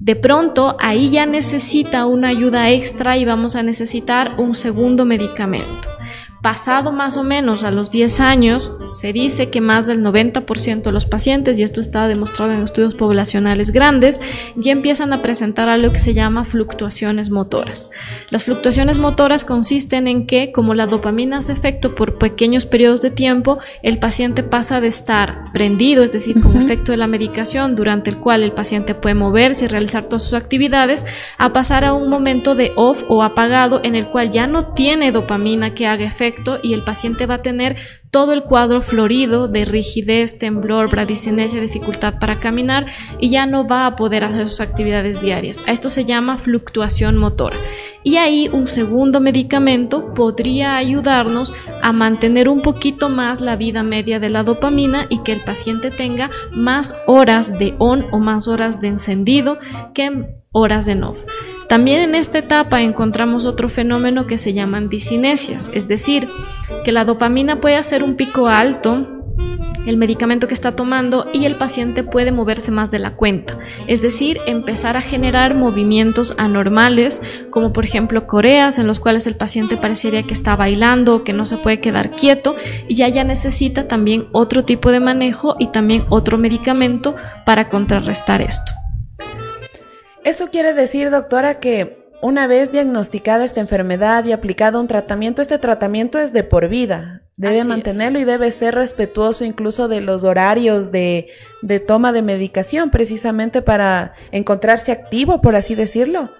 de 0.00 0.16
pronto 0.16 0.76
ahí 0.80 1.10
ya 1.10 1.26
necesita 1.26 2.06
una 2.06 2.28
ayuda 2.28 2.70
extra 2.70 3.18
y 3.18 3.26
vamos 3.26 3.54
a 3.54 3.62
necesitar 3.62 4.36
un 4.38 4.54
segundo 4.54 5.04
medicamento. 5.04 5.90
Pasado 6.42 6.90
más 6.90 7.18
o 7.18 7.22
menos 7.22 7.64
a 7.64 7.70
los 7.70 7.90
10 7.90 8.20
años, 8.20 8.72
se 8.86 9.12
dice 9.12 9.50
que 9.50 9.60
más 9.60 9.86
del 9.86 10.02
90% 10.02 10.80
de 10.80 10.92
los 10.92 11.04
pacientes, 11.04 11.58
y 11.58 11.62
esto 11.64 11.80
está 11.80 12.08
demostrado 12.08 12.52
en 12.52 12.62
estudios 12.62 12.94
poblacionales 12.94 13.72
grandes, 13.72 14.22
ya 14.56 14.72
empiezan 14.72 15.12
a 15.12 15.20
presentar 15.20 15.68
algo 15.68 15.92
que 15.92 15.98
se 15.98 16.14
llama 16.14 16.46
fluctuaciones 16.46 17.28
motoras. 17.28 17.90
Las 18.30 18.44
fluctuaciones 18.44 18.96
motoras 18.96 19.44
consisten 19.44 20.08
en 20.08 20.26
que, 20.26 20.50
como 20.50 20.72
la 20.72 20.86
dopamina 20.86 21.38
hace 21.38 21.52
efecto 21.52 21.94
por 21.94 22.16
pequeños 22.16 22.64
periodos 22.64 23.02
de 23.02 23.10
tiempo, 23.10 23.58
el 23.82 23.98
paciente 23.98 24.42
pasa 24.42 24.80
de 24.80 24.88
estar 24.88 25.52
prendido, 25.52 26.02
es 26.02 26.10
decir, 26.10 26.40
con 26.40 26.56
efecto 26.56 26.92
de 26.92 26.96
la 26.96 27.06
medicación, 27.06 27.76
durante 27.76 28.08
el 28.08 28.16
cual 28.16 28.42
el 28.42 28.52
paciente 28.52 28.94
puede 28.94 29.14
moverse 29.14 29.66
y 29.66 29.68
realizar 29.68 30.04
todas 30.04 30.22
sus 30.22 30.34
actividades, 30.34 31.04
a 31.36 31.52
pasar 31.52 31.84
a 31.84 31.92
un 31.92 32.08
momento 32.08 32.54
de 32.54 32.72
off 32.76 33.02
o 33.10 33.22
apagado 33.22 33.82
en 33.84 33.94
el 33.94 34.08
cual 34.08 34.30
ya 34.30 34.46
no 34.46 34.68
tiene 34.68 35.12
dopamina 35.12 35.74
que 35.74 35.86
haga 35.86 36.06
efecto 36.06 36.29
y 36.62 36.74
el 36.74 36.84
paciente 36.84 37.26
va 37.26 37.34
a 37.34 37.42
tener 37.42 37.76
todo 38.10 38.32
el 38.32 38.42
cuadro 38.42 38.82
florido 38.82 39.46
de 39.46 39.64
rigidez, 39.64 40.38
temblor, 40.38 40.90
bradicinesia, 40.90 41.60
dificultad 41.60 42.18
para 42.18 42.40
caminar 42.40 42.86
y 43.18 43.30
ya 43.30 43.46
no 43.46 43.66
va 43.66 43.86
a 43.86 43.96
poder 43.96 44.24
hacer 44.24 44.48
sus 44.48 44.60
actividades 44.60 45.20
diarias. 45.20 45.62
A 45.66 45.72
esto 45.72 45.90
se 45.90 46.04
llama 46.04 46.38
fluctuación 46.38 47.16
motora. 47.16 47.58
Y 48.02 48.16
ahí 48.16 48.48
un 48.52 48.66
segundo 48.66 49.20
medicamento 49.20 50.12
podría 50.14 50.76
ayudarnos 50.76 51.52
a 51.82 51.92
mantener 51.92 52.48
un 52.48 52.62
poquito 52.62 53.08
más 53.08 53.40
la 53.40 53.56
vida 53.56 53.82
media 53.82 54.18
de 54.18 54.30
la 54.30 54.42
dopamina 54.42 55.06
y 55.08 55.22
que 55.22 55.32
el 55.32 55.44
paciente 55.44 55.90
tenga 55.90 56.30
más 56.50 56.96
horas 57.06 57.58
de 57.58 57.74
on 57.78 58.06
o 58.10 58.18
más 58.18 58.48
horas 58.48 58.80
de 58.80 58.88
encendido 58.88 59.58
que 59.94 60.40
horas 60.52 60.86
de 60.86 61.00
off. 61.02 61.24
También 61.70 62.02
en 62.02 62.16
esta 62.16 62.38
etapa 62.38 62.82
encontramos 62.82 63.46
otro 63.46 63.68
fenómeno 63.68 64.26
que 64.26 64.38
se 64.38 64.52
llaman 64.52 64.88
disinesias, 64.88 65.70
es 65.72 65.86
decir, 65.86 66.28
que 66.84 66.90
la 66.90 67.04
dopamina 67.04 67.60
puede 67.60 67.76
hacer 67.76 68.02
un 68.02 68.16
pico 68.16 68.48
alto 68.48 69.06
el 69.86 69.96
medicamento 69.96 70.48
que 70.48 70.54
está 70.54 70.74
tomando 70.74 71.28
y 71.32 71.44
el 71.44 71.54
paciente 71.54 72.02
puede 72.02 72.32
moverse 72.32 72.72
más 72.72 72.90
de 72.90 72.98
la 72.98 73.14
cuenta, 73.14 73.56
es 73.86 74.02
decir, 74.02 74.40
empezar 74.48 74.96
a 74.96 75.00
generar 75.00 75.54
movimientos 75.54 76.34
anormales, 76.38 77.22
como 77.50 77.72
por 77.72 77.84
ejemplo 77.84 78.26
coreas 78.26 78.80
en 78.80 78.88
los 78.88 78.98
cuales 78.98 79.28
el 79.28 79.36
paciente 79.36 79.76
parecería 79.76 80.24
que 80.24 80.34
está 80.34 80.56
bailando, 80.56 81.22
que 81.22 81.32
no 81.32 81.46
se 81.46 81.56
puede 81.56 81.78
quedar 81.78 82.16
quieto 82.16 82.56
y 82.88 82.96
ya 82.96 83.08
ya 83.08 83.22
necesita 83.22 83.86
también 83.86 84.26
otro 84.32 84.64
tipo 84.64 84.90
de 84.90 84.98
manejo 84.98 85.54
y 85.60 85.68
también 85.68 86.04
otro 86.08 86.36
medicamento 86.36 87.14
para 87.46 87.68
contrarrestar 87.68 88.42
esto. 88.42 88.72
Esto 90.24 90.50
quiere 90.50 90.74
decir, 90.74 91.10
doctora, 91.10 91.60
que 91.60 92.00
una 92.22 92.46
vez 92.46 92.70
diagnosticada 92.70 93.44
esta 93.44 93.60
enfermedad 93.60 94.24
y 94.24 94.32
aplicado 94.32 94.80
un 94.80 94.86
tratamiento, 94.86 95.40
este 95.40 95.58
tratamiento 95.58 96.18
es 96.18 96.32
de 96.32 96.44
por 96.44 96.68
vida. 96.68 97.22
Debe 97.36 97.64
mantenerlo 97.64 98.18
y 98.18 98.24
debe 98.24 98.50
ser 98.50 98.74
respetuoso 98.74 99.44
incluso 99.44 99.88
de 99.88 100.02
los 100.02 100.24
horarios 100.24 100.92
de, 100.92 101.28
de 101.62 101.80
toma 101.80 102.12
de 102.12 102.20
medicación, 102.20 102.90
precisamente 102.90 103.62
para 103.62 104.12
encontrarse 104.30 104.92
activo, 104.92 105.40
por 105.40 105.56
así 105.56 105.74
decirlo. 105.74 106.30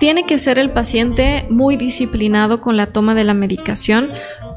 tiene 0.00 0.26
que 0.26 0.40
ser 0.40 0.58
el 0.58 0.72
paciente 0.72 1.46
muy 1.50 1.76
disciplinado 1.76 2.60
con 2.60 2.76
la 2.76 2.86
toma 2.86 3.14
de 3.14 3.24
la 3.24 3.34
medicación 3.34 4.10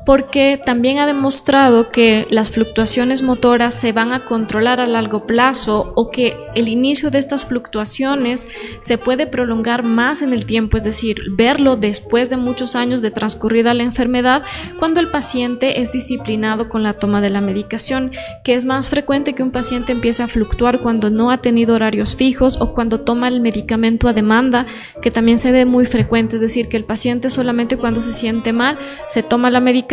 porque 0.05 0.59
también 0.63 0.99
ha 0.99 1.05
demostrado 1.05 1.89
que 1.91 2.27
las 2.29 2.51
fluctuaciones 2.51 3.21
motoras 3.21 3.73
se 3.73 3.93
van 3.93 4.11
a 4.11 4.25
controlar 4.25 4.79
a 4.79 4.87
largo 4.87 5.25
plazo 5.25 5.93
o 5.95 6.09
que 6.09 6.35
el 6.55 6.67
inicio 6.67 7.09
de 7.09 7.19
estas 7.19 7.45
fluctuaciones 7.45 8.47
se 8.79 8.97
puede 8.97 9.27
prolongar 9.27 9.83
más 9.83 10.21
en 10.21 10.33
el 10.33 10.45
tiempo, 10.45 10.77
es 10.77 10.83
decir, 10.83 11.21
verlo 11.31 11.77
después 11.77 12.29
de 12.29 12.37
muchos 12.37 12.75
años 12.75 13.01
de 13.01 13.11
transcurrida 13.11 13.73
la 13.73 13.83
enfermedad 13.83 14.43
cuando 14.79 14.99
el 14.99 15.09
paciente 15.09 15.79
es 15.79 15.91
disciplinado 15.91 16.67
con 16.67 16.83
la 16.83 16.93
toma 16.93 17.21
de 17.21 17.29
la 17.29 17.41
medicación, 17.41 18.11
que 18.43 18.55
es 18.55 18.65
más 18.65 18.89
frecuente 18.89 19.33
que 19.33 19.43
un 19.43 19.51
paciente 19.51 19.93
empiece 19.93 20.23
a 20.23 20.27
fluctuar 20.27 20.81
cuando 20.81 21.09
no 21.09 21.31
ha 21.31 21.37
tenido 21.37 21.75
horarios 21.75 22.15
fijos 22.15 22.59
o 22.59 22.73
cuando 22.73 22.99
toma 23.01 23.29
el 23.29 23.39
medicamento 23.39 24.07
a 24.07 24.13
demanda, 24.13 24.65
que 25.01 25.11
también 25.11 25.37
se 25.37 25.51
ve 25.51 25.65
muy 25.65 25.85
frecuente, 25.85 26.35
es 26.35 26.41
decir, 26.41 26.67
que 26.67 26.77
el 26.77 26.85
paciente 26.85 27.29
solamente 27.29 27.77
cuando 27.77 28.01
se 28.01 28.11
siente 28.11 28.51
mal 28.51 28.77
se 29.07 29.23
toma 29.23 29.49
la 29.49 29.59
medicación, 29.59 29.92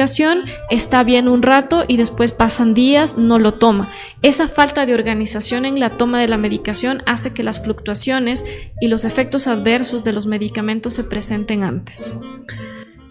está 0.71 1.05
bien 1.05 1.29
un 1.29 1.43
rato 1.43 1.85
y 1.87 1.97
después 1.97 2.33
pasan 2.33 2.75
días, 2.75 3.17
no 3.17 3.39
lo 3.39 3.55
toma. 3.55 3.91
Esa 4.23 4.49
falta 4.49 4.87
de 4.87 4.95
organización 4.95 5.65
en 5.65 5.79
la 5.79 5.97
toma 5.97 6.21
de 6.21 6.29
la 6.29 6.39
medicación 6.39 7.03
hace 7.07 7.33
que 7.33 7.43
las 7.43 7.63
fluctuaciones 7.63 8.45
y 8.81 8.89
los 8.89 9.05
efectos 9.05 9.47
adversos 9.47 10.03
de 10.05 10.13
los 10.13 10.27
medicamentos 10.27 10.95
se 10.95 11.05
presenten 11.05 11.63
antes. 11.63 12.15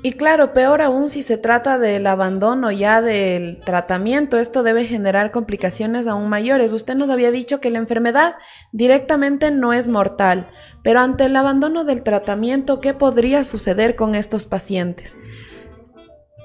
Y 0.01 0.13
claro, 0.13 0.53
peor 0.53 0.81
aún 0.81 1.09
si 1.09 1.23
se 1.23 1.37
trata 1.37 1.77
del 1.77 2.07
abandono 2.07 2.71
ya 2.71 3.01
del 3.01 3.59
tratamiento, 3.65 4.37
esto 4.37 4.63
debe 4.63 4.85
generar 4.85 5.31
complicaciones 5.31 6.07
aún 6.07 6.29
mayores. 6.29 6.71
Usted 6.71 6.95
nos 6.95 7.09
había 7.09 7.31
dicho 7.31 7.59
que 7.59 7.69
la 7.69 7.79
enfermedad 7.79 8.35
directamente 8.71 9.51
no 9.51 9.73
es 9.73 9.89
mortal, 9.89 10.49
pero 10.83 11.01
ante 11.01 11.25
el 11.25 11.35
abandono 11.35 11.83
del 11.83 12.01
tratamiento, 12.01 12.79
¿qué 12.79 12.93
podría 12.93 13.43
suceder 13.43 13.97
con 13.97 14.15
estos 14.15 14.45
pacientes? 14.45 15.21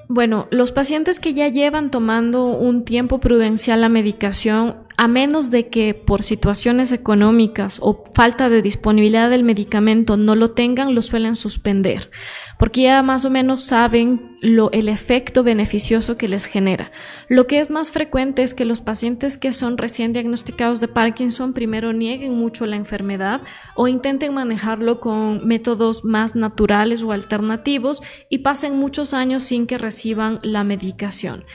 Bueno, 0.07 0.47
los 0.51 0.71
pacientes 0.71 1.19
que 1.19 1.33
ya 1.33 1.47
llevan 1.49 1.89
tomando 1.89 2.45
un 2.47 2.85
tiempo 2.85 3.19
prudencial 3.19 3.81
la 3.81 3.89
medicación, 3.89 4.84
a 4.97 5.07
menos 5.07 5.49
de 5.49 5.67
que 5.69 5.93
por 5.93 6.23
situaciones 6.23 6.91
económicas 6.91 7.79
o 7.81 8.03
falta 8.13 8.49
de 8.49 8.61
disponibilidad 8.61 9.29
del 9.29 9.43
medicamento 9.43 10.17
no 10.17 10.35
lo 10.35 10.51
tengan, 10.51 10.95
lo 10.95 11.01
suelen 11.01 11.35
suspender 11.35 12.09
porque 12.57 12.83
ya 12.83 13.03
más 13.03 13.25
o 13.25 13.29
menos 13.29 13.63
saben 13.63 14.37
lo, 14.41 14.71
el 14.71 14.89
efecto 14.89 15.43
beneficioso 15.43 16.17
que 16.17 16.27
les 16.27 16.45
genera. 16.45 16.91
Lo 17.27 17.47
que 17.47 17.59
es 17.59 17.69
más 17.69 17.91
frecuente 17.91 18.43
es 18.43 18.53
que 18.53 18.65
los 18.65 18.81
pacientes 18.81 19.37
que 19.37 19.53
son 19.53 19.77
recién 19.77 20.13
diagnosticados 20.13 20.79
de 20.79 20.87
Parkinson 20.87 21.53
primero 21.53 21.93
nieguen 21.93 22.33
mucho 22.33 22.65
la 22.65 22.77
enfermedad 22.77 23.41
o 23.75 23.87
intenten 23.87 24.33
manejarlo 24.33 24.99
con 24.99 25.45
métodos 25.45 26.05
más 26.05 26.35
naturales 26.35 27.03
o 27.03 27.11
alternativos 27.11 28.01
y 28.29 28.39
pasen 28.39 28.77
muchos 28.77 29.13
años 29.13 29.43
sin 29.43 29.67
que 29.67 29.77
reciban 29.77 30.39
la 30.41 30.63
medicación. 30.63 31.45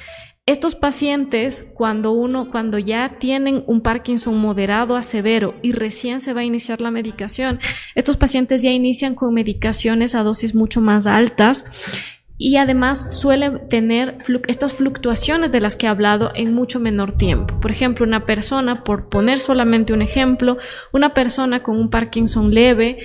Estos 0.46 0.74
pacientes, 0.74 1.66
cuando 1.74 2.12
uno, 2.12 2.50
cuando 2.50 2.78
ya 2.78 3.18
tienen 3.18 3.62
un 3.66 3.82
Parkinson 3.82 4.36
moderado 4.36 4.96
a 4.96 5.02
severo 5.02 5.54
y 5.62 5.72
recién 5.72 6.20
se 6.20 6.32
va 6.32 6.40
a 6.40 6.44
iniciar 6.44 6.80
la 6.80 6.90
medicación, 6.90 7.60
estos 7.94 8.16
pacientes 8.16 8.62
ya 8.62 8.70
inician 8.70 9.14
con 9.14 9.32
medicaciones 9.32 10.14
a 10.14 10.24
dosis 10.24 10.54
mucho 10.54 10.80
más 10.80 11.06
altas 11.06 11.66
y 12.36 12.56
además 12.56 13.14
suelen 13.14 13.68
tener 13.68 14.16
estas 14.48 14.72
fluctuaciones 14.72 15.52
de 15.52 15.60
las 15.60 15.76
que 15.76 15.84
he 15.84 15.88
hablado 15.90 16.32
en 16.34 16.54
mucho 16.54 16.80
menor 16.80 17.16
tiempo. 17.18 17.60
Por 17.60 17.70
ejemplo, 17.70 18.06
una 18.06 18.24
persona, 18.24 18.82
por 18.82 19.10
poner 19.10 19.38
solamente 19.38 19.92
un 19.92 20.00
ejemplo, 20.00 20.56
una 20.90 21.12
persona 21.12 21.62
con 21.62 21.76
un 21.78 21.90
Parkinson 21.90 22.50
leve 22.52 22.98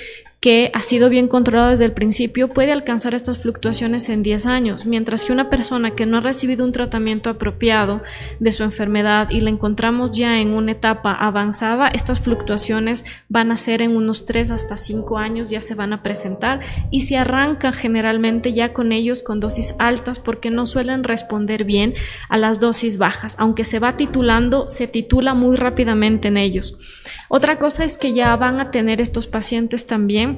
que 0.45 0.69
ha 0.75 0.81
sido 0.84 1.10
bien 1.10 1.27
controlado 1.27 1.71
desde 1.71 1.86
el 1.86 1.93
principio 1.93 2.49
puede 2.49 2.71
alcanzar 2.71 3.15
estas 3.15 3.39
fluctuaciones 3.39 4.10
en 4.10 4.21
10 4.21 4.45
años, 4.45 4.86
mientras 4.86 5.25
que 5.25 5.34
una 5.34 5.49
persona 5.49 5.95
que 5.95 6.05
no 6.05 6.17
ha 6.17 6.21
recibido 6.21 6.63
un 6.63 6.71
tratamiento 6.71 7.31
apropiado 7.31 8.03
de 8.39 8.51
su 8.51 8.62
enfermedad 8.62 9.31
y 9.31 9.41
la 9.41 9.49
encontramos 9.49 10.12
ya 10.12 10.39
en 10.39 10.51
una 10.51 10.73
etapa 10.73 11.13
avanzada, 11.13 11.88
estas 11.88 12.19
fluctuaciones 12.19 13.05
van 13.27 13.51
a 13.51 13.58
ser 13.58 13.81
en 13.81 13.95
unos 13.95 14.27
3 14.27 14.51
hasta 14.51 14.77
5 14.77 15.17
años, 15.17 15.49
ya 15.49 15.63
se 15.63 15.73
van 15.73 15.93
a 15.93 16.03
presentar 16.03 16.60
y 16.91 17.01
se 17.01 17.17
arranca 17.17 17.71
generalmente 17.71 18.53
ya 18.53 18.71
con 18.71 18.91
ellos 18.91 19.23
con 19.23 19.39
dosis 19.39 19.73
altas 19.79 20.19
porque 20.19 20.51
no 20.51 20.67
suelen 20.67 21.03
responder 21.03 21.63
bien 21.63 21.95
a 22.29 22.38
las 22.38 22.60
dosis 22.60 22.99
bajas, 22.99 23.34
aunque 23.39 23.65
se 23.65 23.79
va 23.79 23.97
titulando, 23.97 24.69
se 24.69 24.86
titula 24.86 25.34
muy 25.34 25.55
rápidamente 25.55 26.27
en 26.27 26.38
ellos. 26.38 26.77
Otra 27.29 27.58
cosa 27.58 27.84
es 27.84 27.97
que 27.97 28.13
ya 28.13 28.36
van 28.36 28.60
a 28.60 28.69
tener 28.69 29.01
estos 29.01 29.25
pacientes 29.25 29.88
también 29.88 30.35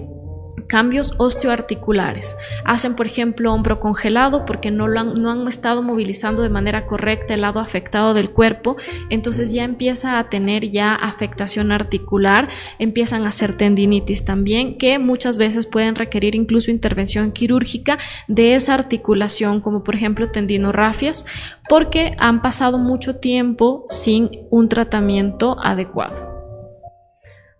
cambios 0.68 1.14
osteoarticulares. 1.18 2.38
Hacen, 2.66 2.96
por 2.96 3.06
ejemplo, 3.06 3.54
hombro 3.54 3.80
congelado 3.80 4.46
porque 4.46 4.70
no, 4.70 4.86
han 4.86 5.48
estado 5.48 5.82
movilizando 5.82 6.44
de 6.44 6.50
manera 6.50 6.86
correcta 6.86 7.34
el 7.34 7.42
lado 7.42 7.60
afectado 7.60 8.14
del 8.14 8.30
cuerpo, 8.30 8.76
entonces 9.10 9.52
ya 9.54 9.64
empieza 9.64 10.20
a 10.20 10.30
tener 10.30 10.70
ya 10.70 10.94
afectación 10.94 11.72
articular, 11.72 12.50
empiezan 12.80 13.26
a 13.26 13.30
hacer 13.30 13.56
tendinitis 13.56 14.26
también, 14.26 14.78
que 14.78 15.00
muchas 15.00 15.38
veces 15.38 15.66
pueden 15.66 15.96
requerir 15.96 16.36
incluso 16.36 16.72
intervención 16.72 17.32
quirúrgica 17.32 17.98
de 18.28 18.56
esa 18.56 18.74
articulación, 18.74 19.62
como 19.62 19.84
por 19.84 19.96
ejemplo 19.96 20.30
tendinorrafias, 20.30 21.26
porque 21.70 22.16
han 22.20 22.42
pasado 22.42 22.78
mucho 22.78 23.18
tiempo 23.18 23.86
sin 23.90 24.30
un 24.50 24.70
tratamiento 24.70 25.58
adecuado. 25.60 26.37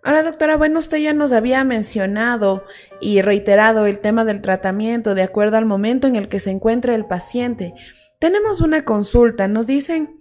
Ahora, 0.08 0.22
doctora, 0.22 0.56
bueno, 0.56 0.78
usted 0.78 0.96
ya 0.96 1.12
nos 1.12 1.32
había 1.32 1.62
mencionado 1.64 2.64
y 2.98 3.20
reiterado 3.20 3.84
el 3.84 3.98
tema 3.98 4.24
del 4.24 4.40
tratamiento 4.40 5.14
de 5.14 5.22
acuerdo 5.22 5.58
al 5.58 5.66
momento 5.66 6.06
en 6.06 6.16
el 6.16 6.30
que 6.30 6.40
se 6.40 6.50
encuentra 6.50 6.94
el 6.94 7.04
paciente. 7.04 7.74
Tenemos 8.18 8.62
una 8.62 8.86
consulta, 8.86 9.48
nos 9.48 9.66
dicen, 9.66 10.18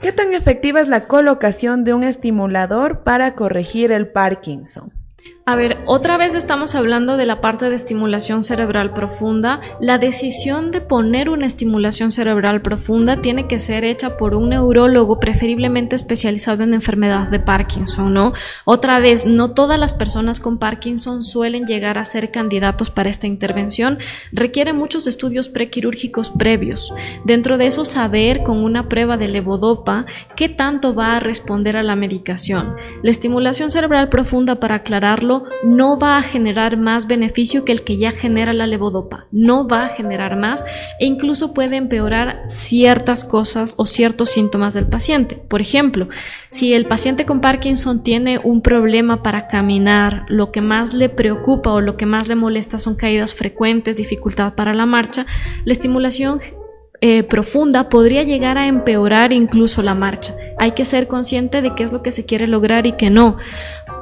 ¿qué 0.00 0.12
tan 0.12 0.34
efectiva 0.34 0.80
es 0.80 0.86
la 0.86 1.08
colocación 1.08 1.82
de 1.82 1.94
un 1.94 2.04
estimulador 2.04 3.02
para 3.02 3.34
corregir 3.34 3.90
el 3.90 4.06
Parkinson? 4.06 4.92
A 5.46 5.56
ver, 5.56 5.76
otra 5.84 6.16
vez 6.16 6.34
estamos 6.34 6.74
hablando 6.74 7.18
de 7.18 7.26
la 7.26 7.42
parte 7.42 7.68
de 7.68 7.76
estimulación 7.76 8.44
cerebral 8.44 8.94
profunda. 8.94 9.60
La 9.78 9.98
decisión 9.98 10.70
de 10.70 10.80
poner 10.80 11.28
una 11.28 11.44
estimulación 11.44 12.12
cerebral 12.12 12.62
profunda 12.62 13.20
tiene 13.20 13.46
que 13.46 13.58
ser 13.58 13.84
hecha 13.84 14.16
por 14.16 14.34
un 14.34 14.48
neurólogo 14.48 15.20
preferiblemente 15.20 15.96
especializado 15.96 16.62
en 16.62 16.72
enfermedad 16.72 17.28
de 17.28 17.40
Parkinson, 17.40 18.14
¿no? 18.14 18.32
Otra 18.64 19.00
vez, 19.00 19.26
no 19.26 19.50
todas 19.50 19.78
las 19.78 19.92
personas 19.92 20.40
con 20.40 20.56
Parkinson 20.56 21.22
suelen 21.22 21.66
llegar 21.66 21.98
a 21.98 22.04
ser 22.04 22.30
candidatos 22.30 22.88
para 22.88 23.10
esta 23.10 23.26
intervención. 23.26 23.98
Requiere 24.32 24.72
muchos 24.72 25.06
estudios 25.06 25.50
prequirúrgicos 25.50 26.30
previos. 26.30 26.94
Dentro 27.26 27.58
de 27.58 27.66
eso, 27.66 27.84
saber 27.84 28.44
con 28.44 28.64
una 28.64 28.88
prueba 28.88 29.18
de 29.18 29.28
levodopa 29.28 30.06
qué 30.36 30.48
tanto 30.48 30.94
va 30.94 31.16
a 31.16 31.20
responder 31.20 31.76
a 31.76 31.82
la 31.82 31.96
medicación. 31.96 32.76
La 33.02 33.10
estimulación 33.10 33.70
cerebral 33.70 34.08
profunda, 34.08 34.54
para 34.54 34.76
aclararlo, 34.76 35.33
no 35.64 35.98
va 35.98 36.18
a 36.18 36.22
generar 36.22 36.76
más 36.76 37.06
beneficio 37.06 37.64
que 37.64 37.72
el 37.72 37.82
que 37.82 37.96
ya 37.96 38.12
genera 38.12 38.52
la 38.52 38.66
levodopa. 38.66 39.26
No 39.32 39.66
va 39.66 39.86
a 39.86 39.88
generar 39.88 40.36
más 40.36 40.64
e 41.00 41.06
incluso 41.06 41.54
puede 41.54 41.76
empeorar 41.76 42.44
ciertas 42.48 43.24
cosas 43.24 43.74
o 43.76 43.86
ciertos 43.86 44.30
síntomas 44.30 44.74
del 44.74 44.86
paciente. 44.86 45.36
Por 45.36 45.60
ejemplo, 45.60 46.08
si 46.50 46.74
el 46.74 46.86
paciente 46.86 47.24
con 47.24 47.40
Parkinson 47.40 48.02
tiene 48.02 48.38
un 48.42 48.60
problema 48.60 49.22
para 49.22 49.46
caminar, 49.46 50.24
lo 50.28 50.52
que 50.52 50.60
más 50.60 50.94
le 50.94 51.08
preocupa 51.08 51.72
o 51.72 51.80
lo 51.80 51.96
que 51.96 52.06
más 52.06 52.28
le 52.28 52.36
molesta 52.36 52.78
son 52.78 52.94
caídas 52.94 53.34
frecuentes, 53.34 53.96
dificultad 53.96 54.54
para 54.54 54.74
la 54.74 54.86
marcha, 54.86 55.26
la 55.64 55.72
estimulación 55.72 56.40
eh, 57.06 57.22
profunda 57.22 57.90
podría 57.90 58.22
llegar 58.22 58.56
a 58.56 58.66
empeorar 58.66 59.34
incluso 59.34 59.82
la 59.82 59.94
marcha. 59.94 60.34
Hay 60.56 60.70
que 60.70 60.86
ser 60.86 61.06
consciente 61.06 61.60
de 61.60 61.74
qué 61.74 61.82
es 61.82 61.92
lo 61.92 62.02
que 62.02 62.12
se 62.12 62.24
quiere 62.24 62.46
lograr 62.46 62.86
y 62.86 62.92
qué 62.92 63.10
no. 63.10 63.36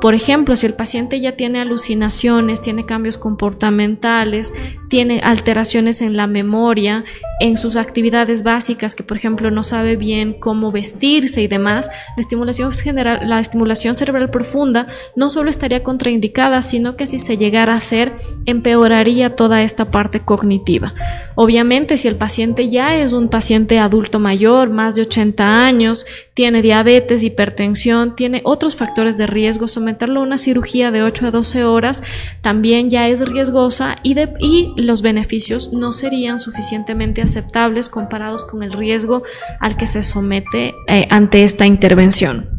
Por 0.00 0.14
ejemplo, 0.14 0.54
si 0.54 0.66
el 0.66 0.74
paciente 0.74 1.20
ya 1.20 1.32
tiene 1.32 1.60
alucinaciones, 1.60 2.60
tiene 2.60 2.86
cambios 2.86 3.18
comportamentales, 3.18 4.52
tiene 4.88 5.20
alteraciones 5.22 6.02
en 6.02 6.16
la 6.16 6.26
memoria, 6.26 7.04
en 7.40 7.56
sus 7.56 7.76
actividades 7.76 8.42
básicas, 8.42 8.94
que 8.94 9.02
por 9.02 9.16
ejemplo 9.16 9.50
no 9.50 9.62
sabe 9.62 9.96
bien 9.96 10.34
cómo 10.34 10.70
vestirse 10.70 11.40
y 11.42 11.48
demás, 11.48 11.88
la 12.16 12.20
estimulación 12.20 12.72
general, 12.72 13.28
la 13.28 13.40
estimulación 13.40 13.94
cerebral 13.94 14.30
profunda 14.30 14.86
no 15.16 15.28
solo 15.28 15.50
estaría 15.50 15.82
contraindicada, 15.82 16.62
sino 16.62 16.96
que 16.96 17.06
si 17.06 17.18
se 17.18 17.36
llegara 17.36 17.74
a 17.74 17.76
hacer, 17.76 18.12
empeoraría 18.46 19.34
toda 19.34 19.62
esta 19.62 19.90
parte 19.90 20.20
cognitiva. 20.20 20.94
Obviamente, 21.36 21.96
si 21.96 22.08
el 22.08 22.16
paciente 22.16 22.68
ya 22.68 22.91
es 23.00 23.12
un 23.12 23.28
paciente 23.28 23.78
adulto 23.78 24.18
mayor, 24.18 24.70
más 24.70 24.94
de 24.94 25.02
80 25.02 25.66
años, 25.66 26.07
tiene 26.35 26.62
diabetes, 26.62 27.22
hipertensión, 27.22 28.16
tiene 28.16 28.40
otros 28.44 28.76
factores 28.76 29.16
de 29.16 29.26
riesgo, 29.26 29.68
someterlo 29.68 30.20
a 30.20 30.22
una 30.24 30.38
cirugía 30.38 30.90
de 30.90 31.02
8 31.02 31.26
a 31.26 31.31
12 31.31 31.64
horas 31.64 32.02
también 32.40 32.90
ya 32.90 33.09
es 33.09 33.20
riesgosa 33.26 33.96
y, 34.02 34.16
y 34.40 34.72
los 34.76 35.02
beneficios 35.02 35.72
no 35.72 35.92
serían 35.92 36.40
suficientemente 36.40 37.22
aceptables 37.22 37.88
comparados 37.88 38.44
con 38.44 38.62
el 38.62 38.72
riesgo 38.72 39.22
al 39.61 39.76
que 39.76 39.87
se 39.87 40.02
somete 40.02 40.74
eh, 40.88 41.07
ante 41.11 41.44
esta 41.44 41.66
intervención. 41.66 42.50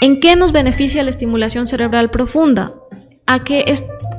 ¿En 0.00 0.20
qué 0.20 0.36
nos 0.36 0.52
beneficia 0.52 1.02
la 1.02 1.10
estimulación 1.10 1.66
cerebral 1.66 2.10
profunda? 2.10 2.74
A 3.26 3.42
que 3.42 3.64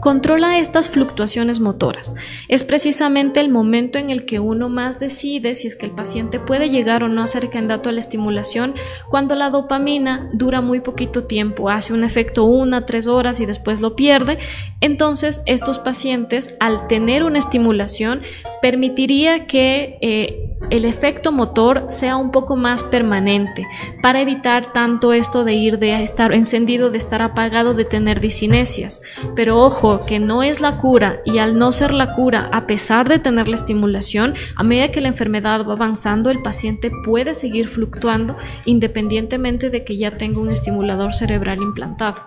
controla 0.02 0.58
estas 0.58 0.89
fluctuaciones 0.89 1.60
motoras. 1.60 2.15
Es 2.48 2.63
precisamente 2.63 3.39
el 3.39 3.50
momento 3.50 4.00
en 4.00 4.10
el 4.10 4.26
que 4.26 4.39
uno 4.39 4.68
más 4.68 5.00
decide 5.00 5.54
si 5.54 5.68
es 5.68 5.76
que 5.76 5.86
el 5.86 5.91
paciente 5.91 6.39
puede 6.39 6.70
llegar 6.70 7.04
o 7.04 7.08
no 7.08 7.22
a 7.22 7.28
ser 7.28 7.50
candidato 7.50 7.89
a 7.89 7.91
la 7.91 8.00
estimulación 8.00 8.74
cuando 9.10 9.36
la 9.36 9.52
dopamina 9.52 10.30
dura 10.34 10.62
muy 10.62 10.80
poquito 10.80 11.26
tiempo, 11.26 11.70
hace 11.70 11.94
un 11.94 12.04
efecto 12.04 12.46
una, 12.46 12.86
tres 12.88 13.06
horas 13.06 13.39
y 13.39 13.46
después 13.46 13.80
lo 13.82 13.96
pierde. 13.96 14.39
Entonces 14.82 15.44
estos 15.46 15.78
pacientes 15.78 16.56
al 16.60 16.88
tener 16.88 17.24
una 17.24 17.39
estimulación 17.39 18.22
permitiría 18.62 19.46
que 19.46 20.00
eh, 20.02 20.46
el 20.70 20.86
efecto 20.86 21.32
motor 21.32 21.88
sea 21.89 22.18
un 22.18 22.32
poco 22.32 22.56
más 22.56 22.84
permanente 22.84 23.68
para 24.02 24.22
evitar 24.22 24.72
tanto 24.72 25.13
esto 25.13 25.44
de 25.44 25.54
ir 25.54 25.80
de 25.80 26.02
estar 26.02 26.34
encendido, 26.34 26.89
de 26.89 26.98
estar 26.98 27.22
apagado, 27.22 27.74
de 27.74 27.86
tener 27.86 28.20
disinesias. 28.20 28.95
Pero 29.36 29.60
ojo, 29.60 30.06
que 30.06 30.20
no 30.20 30.44
es 30.44 30.62
la 30.62 30.78
cura 30.78 31.22
y 31.26 31.40
al 31.40 31.58
no 31.58 31.72
ser 31.72 31.94
la 31.94 32.14
cura, 32.14 32.50
a 32.52 32.68
pesar 32.68 33.08
de 33.08 33.20
tener 33.20 33.48
la 33.48 33.56
estimulación, 33.56 34.34
a 34.56 34.64
medida 34.64 34.92
que 34.92 35.02
la 35.02 35.08
enfermedad 35.08 35.66
va 35.66 35.74
avanzando, 35.74 36.30
el 36.30 36.42
paciente 36.42 36.92
puede 37.04 37.36
seguir 37.36 37.68
fluctuando 37.68 38.38
independientemente 38.66 39.70
de 39.70 39.84
que 39.84 39.98
ya 39.98 40.12
tenga 40.12 40.40
un 40.40 40.50
estimulador 40.50 41.14
cerebral 41.14 41.62
implantado. 41.62 42.18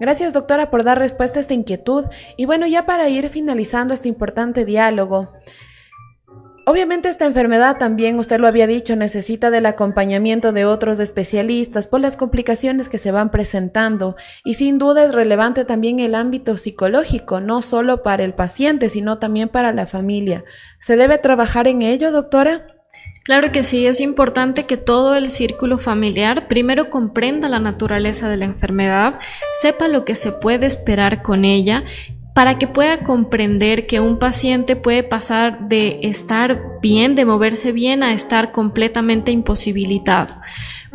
Gracias 0.00 0.32
doctora 0.32 0.68
por 0.70 0.82
dar 0.82 0.98
respuesta 0.98 1.38
a 1.38 1.42
esta 1.42 1.54
inquietud 1.54 2.06
y 2.36 2.44
bueno, 2.44 2.66
ya 2.66 2.86
para 2.86 3.08
ir 3.08 3.28
finalizando 3.28 3.94
este 3.94 4.08
importante 4.08 4.64
diálogo, 4.64 5.32
Obviamente 6.64 7.08
esta 7.08 7.26
enfermedad 7.26 7.78
también, 7.78 8.20
usted 8.20 8.38
lo 8.38 8.46
había 8.46 8.68
dicho, 8.68 8.94
necesita 8.94 9.50
del 9.50 9.66
acompañamiento 9.66 10.52
de 10.52 10.64
otros 10.64 11.00
especialistas 11.00 11.88
por 11.88 12.00
las 12.00 12.16
complicaciones 12.16 12.88
que 12.88 12.98
se 12.98 13.10
van 13.10 13.32
presentando 13.32 14.14
y 14.44 14.54
sin 14.54 14.78
duda 14.78 15.04
es 15.04 15.12
relevante 15.12 15.64
también 15.64 15.98
el 15.98 16.14
ámbito 16.14 16.56
psicológico, 16.56 17.40
no 17.40 17.62
solo 17.62 18.04
para 18.04 18.22
el 18.22 18.34
paciente, 18.34 18.88
sino 18.88 19.18
también 19.18 19.48
para 19.48 19.72
la 19.72 19.86
familia. 19.86 20.44
¿Se 20.78 20.96
debe 20.96 21.18
trabajar 21.18 21.66
en 21.66 21.82
ello, 21.82 22.12
doctora? 22.12 22.68
Claro 23.24 23.50
que 23.50 23.64
sí, 23.64 23.86
es 23.86 24.00
importante 24.00 24.64
que 24.64 24.76
todo 24.76 25.16
el 25.16 25.30
círculo 25.30 25.78
familiar 25.78 26.46
primero 26.46 26.90
comprenda 26.90 27.48
la 27.48 27.58
naturaleza 27.58 28.28
de 28.28 28.36
la 28.36 28.44
enfermedad, 28.44 29.18
sepa 29.60 29.88
lo 29.88 30.04
que 30.04 30.14
se 30.14 30.30
puede 30.30 30.66
esperar 30.66 31.22
con 31.22 31.44
ella 31.44 31.82
para 32.34 32.58
que 32.58 32.66
pueda 32.66 33.02
comprender 33.02 33.86
que 33.86 34.00
un 34.00 34.18
paciente 34.18 34.76
puede 34.76 35.02
pasar 35.02 35.68
de 35.68 36.00
estar 36.02 36.80
bien, 36.80 37.14
de 37.14 37.24
moverse 37.24 37.72
bien, 37.72 38.02
a 38.02 38.14
estar 38.14 38.52
completamente 38.52 39.32
imposibilitado. 39.32 40.34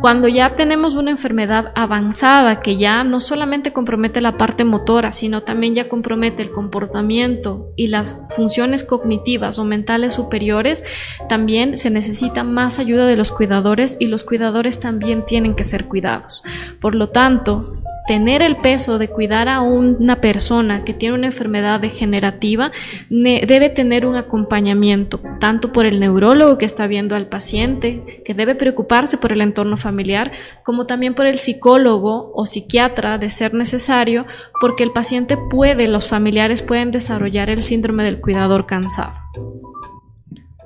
Cuando 0.00 0.28
ya 0.28 0.54
tenemos 0.54 0.94
una 0.94 1.10
enfermedad 1.10 1.72
avanzada 1.74 2.60
que 2.60 2.76
ya 2.76 3.02
no 3.02 3.20
solamente 3.20 3.72
compromete 3.72 4.20
la 4.20 4.36
parte 4.36 4.64
motora, 4.64 5.10
sino 5.10 5.42
también 5.42 5.74
ya 5.74 5.88
compromete 5.88 6.40
el 6.40 6.52
comportamiento 6.52 7.72
y 7.74 7.88
las 7.88 8.16
funciones 8.30 8.84
cognitivas 8.84 9.58
o 9.58 9.64
mentales 9.64 10.14
superiores, 10.14 10.84
también 11.28 11.76
se 11.76 11.90
necesita 11.90 12.44
más 12.44 12.78
ayuda 12.78 13.06
de 13.06 13.16
los 13.16 13.32
cuidadores 13.32 13.96
y 13.98 14.06
los 14.06 14.22
cuidadores 14.22 14.78
también 14.78 15.26
tienen 15.26 15.56
que 15.56 15.64
ser 15.64 15.86
cuidados. 15.86 16.44
Por 16.80 16.94
lo 16.94 17.08
tanto, 17.08 17.82
tener 18.08 18.40
el 18.40 18.56
peso 18.56 18.98
de 18.98 19.08
cuidar 19.08 19.50
a 19.50 19.60
una 19.60 20.22
persona 20.22 20.82
que 20.82 20.94
tiene 20.94 21.14
una 21.14 21.26
enfermedad 21.26 21.78
degenerativa 21.78 22.72
debe 23.10 23.68
tener 23.68 24.06
un 24.06 24.16
acompañamiento, 24.16 25.20
tanto 25.38 25.72
por 25.72 25.84
el 25.84 26.00
neurólogo 26.00 26.56
que 26.56 26.64
está 26.64 26.86
viendo 26.86 27.14
al 27.14 27.28
paciente, 27.28 28.22
que 28.24 28.32
debe 28.32 28.54
preocuparse 28.54 29.18
por 29.18 29.30
el 29.32 29.42
entorno 29.42 29.76
familiar, 29.76 30.32
como 30.64 30.86
también 30.86 31.12
por 31.14 31.26
el 31.26 31.38
psicólogo 31.38 32.32
o 32.34 32.46
psiquiatra 32.46 33.18
de 33.18 33.28
ser 33.28 33.52
necesario, 33.52 34.26
porque 34.58 34.84
el 34.84 34.90
paciente 34.90 35.36
puede, 35.36 35.86
los 35.86 36.08
familiares 36.08 36.62
pueden 36.62 36.90
desarrollar 36.90 37.50
el 37.50 37.62
síndrome 37.62 38.04
del 38.04 38.22
cuidador 38.22 38.64
cansado. 38.64 39.18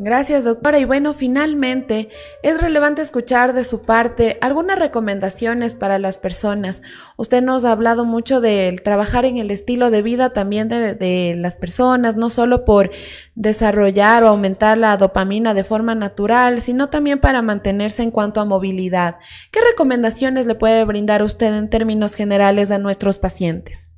Gracias, 0.05 0.43
doctora. 0.43 0.81
Y 0.81 0.85
bueno, 0.85 1.15
finalmente, 1.15 2.09
es 2.43 2.61
relevante 2.61 3.03
escuchar 3.03 3.53
de 3.53 3.63
su 3.63 3.83
parte 3.83 4.37
algunas 4.41 4.77
recomendaciones 4.77 5.77
para 5.77 6.01
las 6.01 6.19
personas. 6.19 6.83
Usted 7.17 7.41
nos 7.41 7.65
ha 7.65 7.71
hablado 7.71 8.05
mucho 8.05 8.41
del 8.41 8.83
trabajar 8.83 9.25
en 9.27 9.39
el 9.39 9.53
estilo 9.53 9.93
de 9.93 10.03
vida 10.03 10.31
también 10.31 10.69
de, 10.69 11.37
las 11.39 11.55
personas, 11.55 12.17
no 12.17 12.31
solo 12.31 12.65
por 12.65 12.91
desarrollar 13.37 14.25
o 14.25 14.29
aumentar 14.31 14.77
la 14.77 14.97
dopamina 14.97 15.55
de 15.55 15.63
forma 15.63 15.95
natural, 15.95 16.61
sino 16.61 16.89
también 16.89 17.21
para 17.21 17.41
mantenerse 17.41 18.03
en 18.03 18.11
cuanto 18.11 18.41
a 18.41 18.45
movilidad. 18.45 19.19
¿Qué 19.53 19.61
recomendaciones 19.61 20.47
le 20.47 20.57
puede 20.57 20.85
brindar 20.85 21.23
usted 21.23 21.57
en 21.57 21.71
términos 21.71 22.17
generales 22.17 22.73
a 22.73 22.79
nuestros 22.79 23.21
pacientes? 23.21 23.93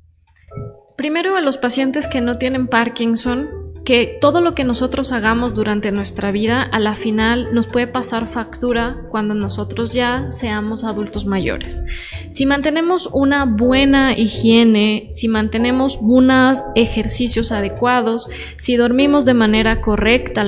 Primero 0.97 1.35
a 1.35 1.41
los 1.41 1.57
pacientes 1.57 2.07
que 2.07 2.21
no 2.21 2.35
tienen 2.35 2.67
Parkinson, 2.67 3.64
que 3.85 4.17
todo 4.19 4.41
lo 4.41 4.55
que 4.55 4.63
nosotros 4.63 5.11
hagamos 5.11 5.53
durante 5.53 5.91
nuestra 5.91 6.31
vida 6.31 6.63
a 6.63 6.79
la 6.79 6.95
final 6.95 7.53
nos 7.53 7.67
puede 7.67 7.85
pasar 7.85 8.27
factura 8.27 8.97
cuando 9.11 9.35
nosotros 9.35 9.91
ya 9.91 10.31
seamos 10.31 10.83
adultos 10.83 11.27
mayores. 11.27 11.83
Si 12.29 12.47
mantenemos 12.47 13.07
una 13.13 13.45
buena 13.45 14.17
higiene, 14.17 15.09
si 15.11 15.27
mantenemos 15.27 15.99
unos 16.01 16.63
ejercicios 16.73 17.51
adecuados, 17.51 18.27
si 18.57 18.75
dormimos 18.75 19.23
de 19.23 19.35
manera 19.35 19.79
correcta, 19.79 20.43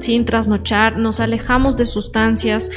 sin 0.00 0.26
trasnochar, 0.26 0.98
nos 0.98 1.20
alejamos 1.20 1.76
de 1.76 1.86
sustancias 1.86 2.70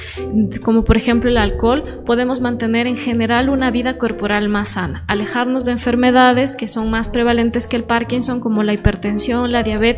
como 0.64 0.86
por 0.86 0.96
ejemplo 0.96 1.30
el 1.30 1.38
alcohol, 1.38 2.04
podemos 2.06 2.40
mantener 2.40 2.88
en 2.88 2.98
general 2.98 3.50
una 3.50 3.72
vida 3.72 3.98
corporal 3.98 4.48
más 4.48 4.70
sana, 4.70 5.04
alejarnos 5.08 5.66
de 5.66 5.74
enfermedades 5.74 6.56
que 6.56 6.68
son 6.68 6.90
más 6.90 7.10
prevalentes 7.10 7.68
que 7.68 7.76
el 7.76 7.84
Parkinson 7.84 8.40
como 8.40 8.64
la 8.64 8.74
hipertensión, 8.74 9.52
la 9.52 9.64
diabetes, 9.64 9.97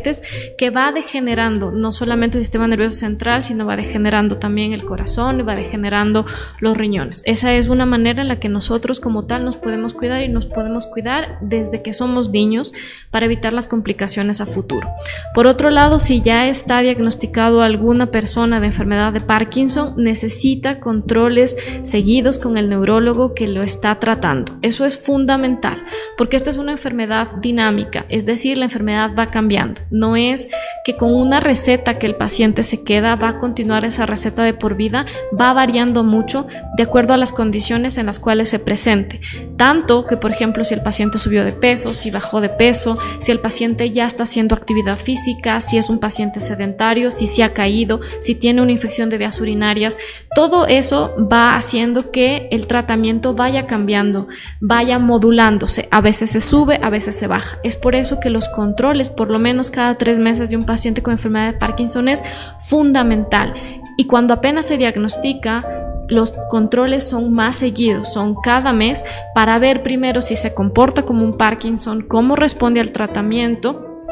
que 0.58 0.70
va 0.70 0.92
degenerando 0.92 1.72
no 1.72 1.92
solamente 1.92 2.38
el 2.38 2.44
sistema 2.44 2.68
nervioso 2.68 2.98
central, 2.98 3.42
sino 3.42 3.66
va 3.66 3.76
degenerando 3.76 4.36
también 4.38 4.72
el 4.72 4.84
corazón 4.84 5.40
y 5.40 5.42
va 5.42 5.54
degenerando 5.54 6.26
los 6.60 6.76
riñones. 6.76 7.22
Esa 7.24 7.54
es 7.54 7.68
una 7.68 7.86
manera 7.86 8.22
en 8.22 8.28
la 8.28 8.40
que 8.40 8.48
nosotros 8.48 9.00
como 9.00 9.26
tal 9.26 9.44
nos 9.44 9.56
podemos 9.56 9.94
cuidar 9.94 10.22
y 10.22 10.28
nos 10.28 10.46
podemos 10.46 10.86
cuidar 10.86 11.38
desde 11.40 11.82
que 11.82 11.92
somos 11.92 12.30
niños 12.30 12.72
para 13.10 13.26
evitar 13.26 13.52
las 13.52 13.66
complicaciones 13.66 14.40
a 14.40 14.46
futuro. 14.46 14.88
Por 15.34 15.46
otro 15.46 15.70
lado, 15.70 15.98
si 15.98 16.22
ya 16.22 16.48
está 16.48 16.80
diagnosticado 16.80 17.62
alguna 17.62 18.06
persona 18.06 18.60
de 18.60 18.66
enfermedad 18.66 19.12
de 19.12 19.20
Parkinson, 19.20 19.94
necesita 19.96 20.80
controles 20.80 21.56
seguidos 21.82 22.38
con 22.38 22.56
el 22.56 22.68
neurólogo 22.68 23.34
que 23.34 23.48
lo 23.48 23.62
está 23.62 23.98
tratando. 23.98 24.58
Eso 24.62 24.84
es 24.84 24.98
fundamental, 24.98 25.82
porque 26.16 26.36
esta 26.36 26.50
es 26.50 26.56
una 26.56 26.72
enfermedad 26.72 27.28
dinámica, 27.40 28.06
es 28.08 28.26
decir, 28.26 28.58
la 28.58 28.64
enfermedad 28.64 29.10
va 29.18 29.26
cambiando. 29.26 29.80
No 29.90 30.16
es 30.16 30.48
que 30.84 30.96
con 30.96 31.14
una 31.14 31.40
receta 31.40 31.98
que 31.98 32.06
el 32.06 32.16
paciente 32.16 32.62
se 32.62 32.82
queda 32.82 33.16
va 33.16 33.28
a 33.30 33.38
continuar 33.38 33.84
esa 33.84 34.06
receta 34.06 34.42
de 34.42 34.54
por 34.54 34.76
vida, 34.76 35.06
va 35.38 35.52
variando 35.52 36.04
mucho 36.04 36.46
de 36.76 36.82
acuerdo 36.82 37.14
a 37.14 37.16
las 37.16 37.32
condiciones 37.32 37.98
en 37.98 38.06
las 38.06 38.18
cuales 38.18 38.48
se 38.48 38.58
presente. 38.58 39.20
Tanto 39.56 40.06
que, 40.06 40.16
por 40.16 40.30
ejemplo, 40.30 40.64
si 40.64 40.74
el 40.74 40.82
paciente 40.82 41.18
subió 41.18 41.44
de 41.44 41.52
peso, 41.52 41.94
si 41.94 42.10
bajó 42.10 42.40
de 42.40 42.48
peso, 42.48 42.98
si 43.18 43.30
el 43.30 43.40
paciente 43.40 43.90
ya 43.90 44.06
está 44.06 44.22
haciendo 44.22 44.54
actividad 44.54 44.96
física, 44.96 45.60
si 45.60 45.76
es 45.76 45.90
un 45.90 45.98
paciente 45.98 46.40
sedentario, 46.40 47.10
si 47.10 47.26
se 47.26 47.42
ha 47.42 47.52
caído, 47.52 48.00
si 48.20 48.34
tiene 48.34 48.62
una 48.62 48.72
infección 48.72 49.10
de 49.10 49.18
vías 49.18 49.40
urinarias, 49.40 49.98
todo 50.34 50.66
eso 50.66 51.14
va 51.30 51.56
haciendo 51.56 52.10
que 52.10 52.48
el 52.50 52.66
tratamiento 52.66 53.34
vaya 53.34 53.66
cambiando, 53.66 54.28
vaya 54.60 54.98
modulándose. 54.98 55.88
A 55.90 56.00
veces 56.00 56.30
se 56.30 56.40
sube, 56.40 56.78
a 56.82 56.90
veces 56.90 57.16
se 57.16 57.26
baja. 57.26 57.58
Es 57.62 57.76
por 57.76 57.94
eso 57.94 58.20
que 58.20 58.30
los 58.30 58.48
controles, 58.48 59.10
por 59.10 59.30
lo 59.30 59.38
menos 59.38 59.70
tres 59.98 60.18
meses 60.18 60.50
de 60.50 60.56
un 60.56 60.64
paciente 60.64 61.02
con 61.02 61.12
enfermedad 61.12 61.52
de 61.52 61.58
Parkinson 61.58 62.08
es 62.08 62.22
fundamental. 62.58 63.54
Y 63.96 64.06
cuando 64.06 64.34
apenas 64.34 64.66
se 64.66 64.78
diagnostica, 64.78 65.64
los 66.08 66.34
controles 66.48 67.08
son 67.08 67.32
más 67.32 67.56
seguidos, 67.56 68.12
son 68.12 68.34
cada 68.34 68.72
mes 68.72 69.04
para 69.34 69.58
ver 69.58 69.82
primero 69.82 70.22
si 70.22 70.36
se 70.36 70.54
comporta 70.54 71.02
como 71.02 71.24
un 71.24 71.36
Parkinson, 71.36 72.02
cómo 72.02 72.36
responde 72.36 72.80
al 72.80 72.90
tratamiento 72.90 74.04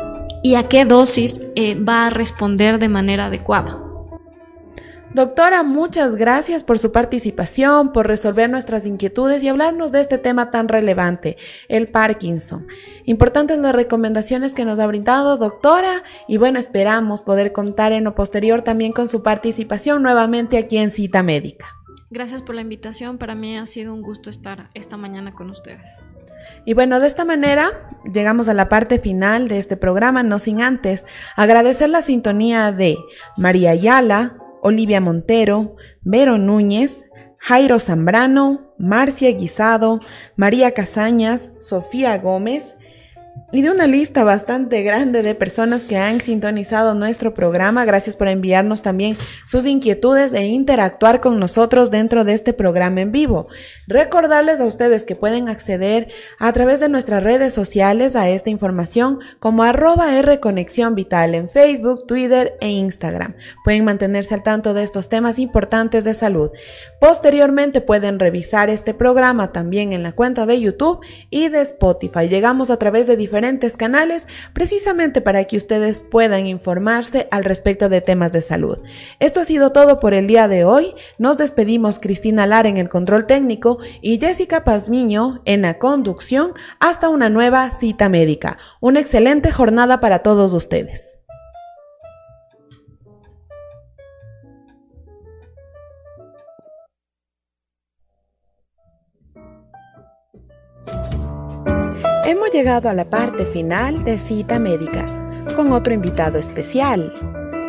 y 0.43 0.55
a 0.55 0.69
qué 0.69 0.85
dosis 0.85 1.43
eh, 1.57 1.75
va 1.75 2.07
a 2.07 2.11
responder 2.11 2.79
de 2.79 2.89
manera 2.89 3.27
adecuada. 3.27 3.88
Doctora, 5.15 5.63
muchas 5.63 6.17
gracias 6.17 6.65
por 6.65 6.79
su 6.79 6.93
participación, 6.93 7.93
por 7.93 8.07
resolver 8.07 8.51
nuestras 8.51 8.85
inquietudes 8.85 9.43
y 9.43 9.49
hablarnos 9.49 9.91
de 9.91 10.01
este 10.01 10.19
tema 10.19 10.51
tan 10.51 10.69
relevante, 10.69 11.39
el 11.69 11.89
Parkinson. 11.89 12.67
Importantes 13.05 13.59
las 13.59 13.75
recomendaciones 13.75 14.53
que 14.53 14.67
nos 14.67 14.79
ha 14.79 14.87
brindado, 14.87 15.39
doctora, 15.39 16.03
y 16.29 16.37
bueno, 16.37 16.59
esperamos 16.59 17.23
poder 17.23 17.53
contar 17.53 17.93
en 17.93 18.05
lo 18.05 18.15
posterior 18.15 18.63
también 18.63 18.93
con 18.93 19.09
su 19.09 19.23
participación 19.23 20.03
nuevamente 20.03 20.59
aquí 20.59 20.77
en 20.77 20.91
Cita 20.91 21.23
Médica. 21.23 21.67
Gracias 22.11 22.43
por 22.43 22.55
la 22.55 22.61
invitación, 22.61 23.17
para 23.17 23.35
mí 23.35 23.57
ha 23.57 23.65
sido 23.65 23.95
un 23.95 24.03
gusto 24.03 24.29
estar 24.29 24.69
esta 24.75 24.99
mañana 24.99 25.33
con 25.33 25.49
ustedes. 25.49 26.05
Y 26.67 26.75
bueno, 26.75 27.01
de 27.01 27.07
esta 27.07 27.25
manera 27.25 27.89
llegamos 28.13 28.49
a 28.49 28.55
la 28.55 28.69
parte 28.69 28.99
final 28.99 29.49
de 29.49 29.59
este 29.59 29.79
programa, 29.79 30.23
no 30.23 30.39
sin 30.39 30.61
antes 30.61 31.07
agradecer 31.35 31.89
la 31.89 32.03
sintonía 32.03 32.73
de 32.73 32.99
María 33.37 33.71
Ayala, 33.71 34.37
Olivia 34.63 35.01
Montero, 35.01 35.77
Vero 36.03 36.39
Núñez, 36.39 37.05
Jairo 37.39 37.79
Zambrano, 37.79 38.73
Marcia 38.79 39.31
Guisado, 39.33 40.01
María 40.37 40.73
Casañas, 40.73 41.51
Sofía 41.59 42.19
Gómez, 42.19 42.77
y 43.51 43.63
de 43.63 43.71
una 43.71 43.87
lista 43.87 44.25
bastante 44.25 44.83
grande 44.83 45.23
de 45.23 45.35
personas 45.35 45.83
que 45.83 45.97
han 45.97 46.21
sintonizado 46.21 46.95
nuestro 46.95 47.33
programa. 47.33 47.87
Gracias 47.87 48.15
por 48.15 48.29
enviarnos 48.29 48.83
también 48.83 49.17
sus 49.47 49.65
inquietudes 49.65 50.35
e 50.35 50.45
interactuar 50.47 51.21
con 51.21 51.39
nosotros 51.39 51.91
dentro 51.91 52.25
de 52.25 52.35
este 52.35 52.53
programa 52.53 53.01
en 53.01 53.11
vivo. 53.11 53.49
Recordarles 53.87 54.61
a 54.61 54.67
ustedes 54.67 55.05
que 55.05 55.17
pueden 55.17 55.49
acceder 55.49 56.09
a 56.39 56.53
través 56.53 56.79
de 56.79 56.91
nuestras 56.91 57.23
redes 57.23 57.55
sociales 57.55 58.17
a 58.17 58.29
esta 58.29 58.51
información 58.51 59.21
como 59.39 59.63
arroba 59.63 60.19
R 60.19 60.41
Conexión 60.41 60.95
Vital 60.95 61.35
en 61.35 61.49
Facebook, 61.49 62.07
Twitter 62.07 62.59
e 62.61 62.69
Instagram. 62.69 63.35
Pueden 63.65 63.85
mantenerse 63.85 64.35
al 64.35 64.43
tanto 64.43 64.75
de 64.75 64.83
estos 64.83 65.09
temas 65.09 65.39
importantes 65.39 66.05
de 66.05 66.13
salud. 66.13 66.51
Posteriormente 67.01 67.81
pueden 67.81 68.19
revisar 68.19 68.69
este 68.69 68.93
programa 68.93 69.53
también 69.53 69.95
en 69.95 70.03
la 70.03 70.13
cuenta 70.13 70.45
de 70.45 70.61
YouTube 70.61 71.01
y 71.31 71.49
de 71.49 71.63
Spotify. 71.63 72.29
Llegamos 72.29 72.71
a 72.71 72.77
través 72.77 73.07
de 73.07 73.17
diferentes 73.39 73.77
canales 73.77 74.27
precisamente 74.53 75.21
para 75.21 75.45
que 75.45 75.57
ustedes 75.57 76.03
puedan 76.03 76.49
informarse 76.49 77.29
al 77.31 77.45
respecto 77.45 77.89
de 77.89 78.01
temas 78.01 78.33
de 78.33 78.41
salud. 78.41 78.81
Esto 79.21 79.39
ha 79.39 79.45
sido 79.45 79.71
todo 79.71 80.01
por 80.01 80.13
el 80.13 80.27
día 80.27 80.49
de 80.49 80.65
hoy. 80.65 80.97
Nos 81.19 81.39
despedimos 81.39 82.01
Cristina 82.01 82.49
Lara 82.49 82.69
en 82.69 82.79
el 82.79 82.89
control 82.89 83.27
técnico 83.27 83.79
y 84.03 84.19
Jessica 84.19 84.65
Pazmiño 84.65 85.41
en 85.45 85.63
la 85.63 85.79
conducción 85.79 86.53
hasta 86.81 87.11
una 87.11 87.29
nueva 87.29 87.71
cita 87.71 88.09
médica. 88.09 88.59
Una 88.81 88.99
excelente 88.99 89.53
jornada 89.53 90.01
para 90.01 90.19
todos 90.25 90.53
ustedes. 90.53 91.18
Hemos 102.29 102.51
llegado 102.51 102.91
a 102.91 102.93
la 102.93 103.09
parte 103.09 103.47
final 103.47 104.05
de 104.05 104.19
Cita 104.19 104.59
Médica 104.59 105.07
con 105.57 105.73
otro 105.73 105.95
invitado 105.95 106.39
especial. 106.39 107.11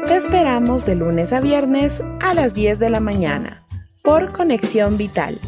Te 0.05 0.18
esperamos 0.18 0.86
de 0.86 0.95
lunes 0.95 1.32
a 1.32 1.39
viernes 1.39 2.03
a 2.20 2.34
las 2.34 2.53
10 2.53 2.78
de 2.78 2.89
la 2.89 2.99
mañana 2.99 3.64
por 4.03 4.34
Conexión 4.34 4.97
Vital 4.97 5.39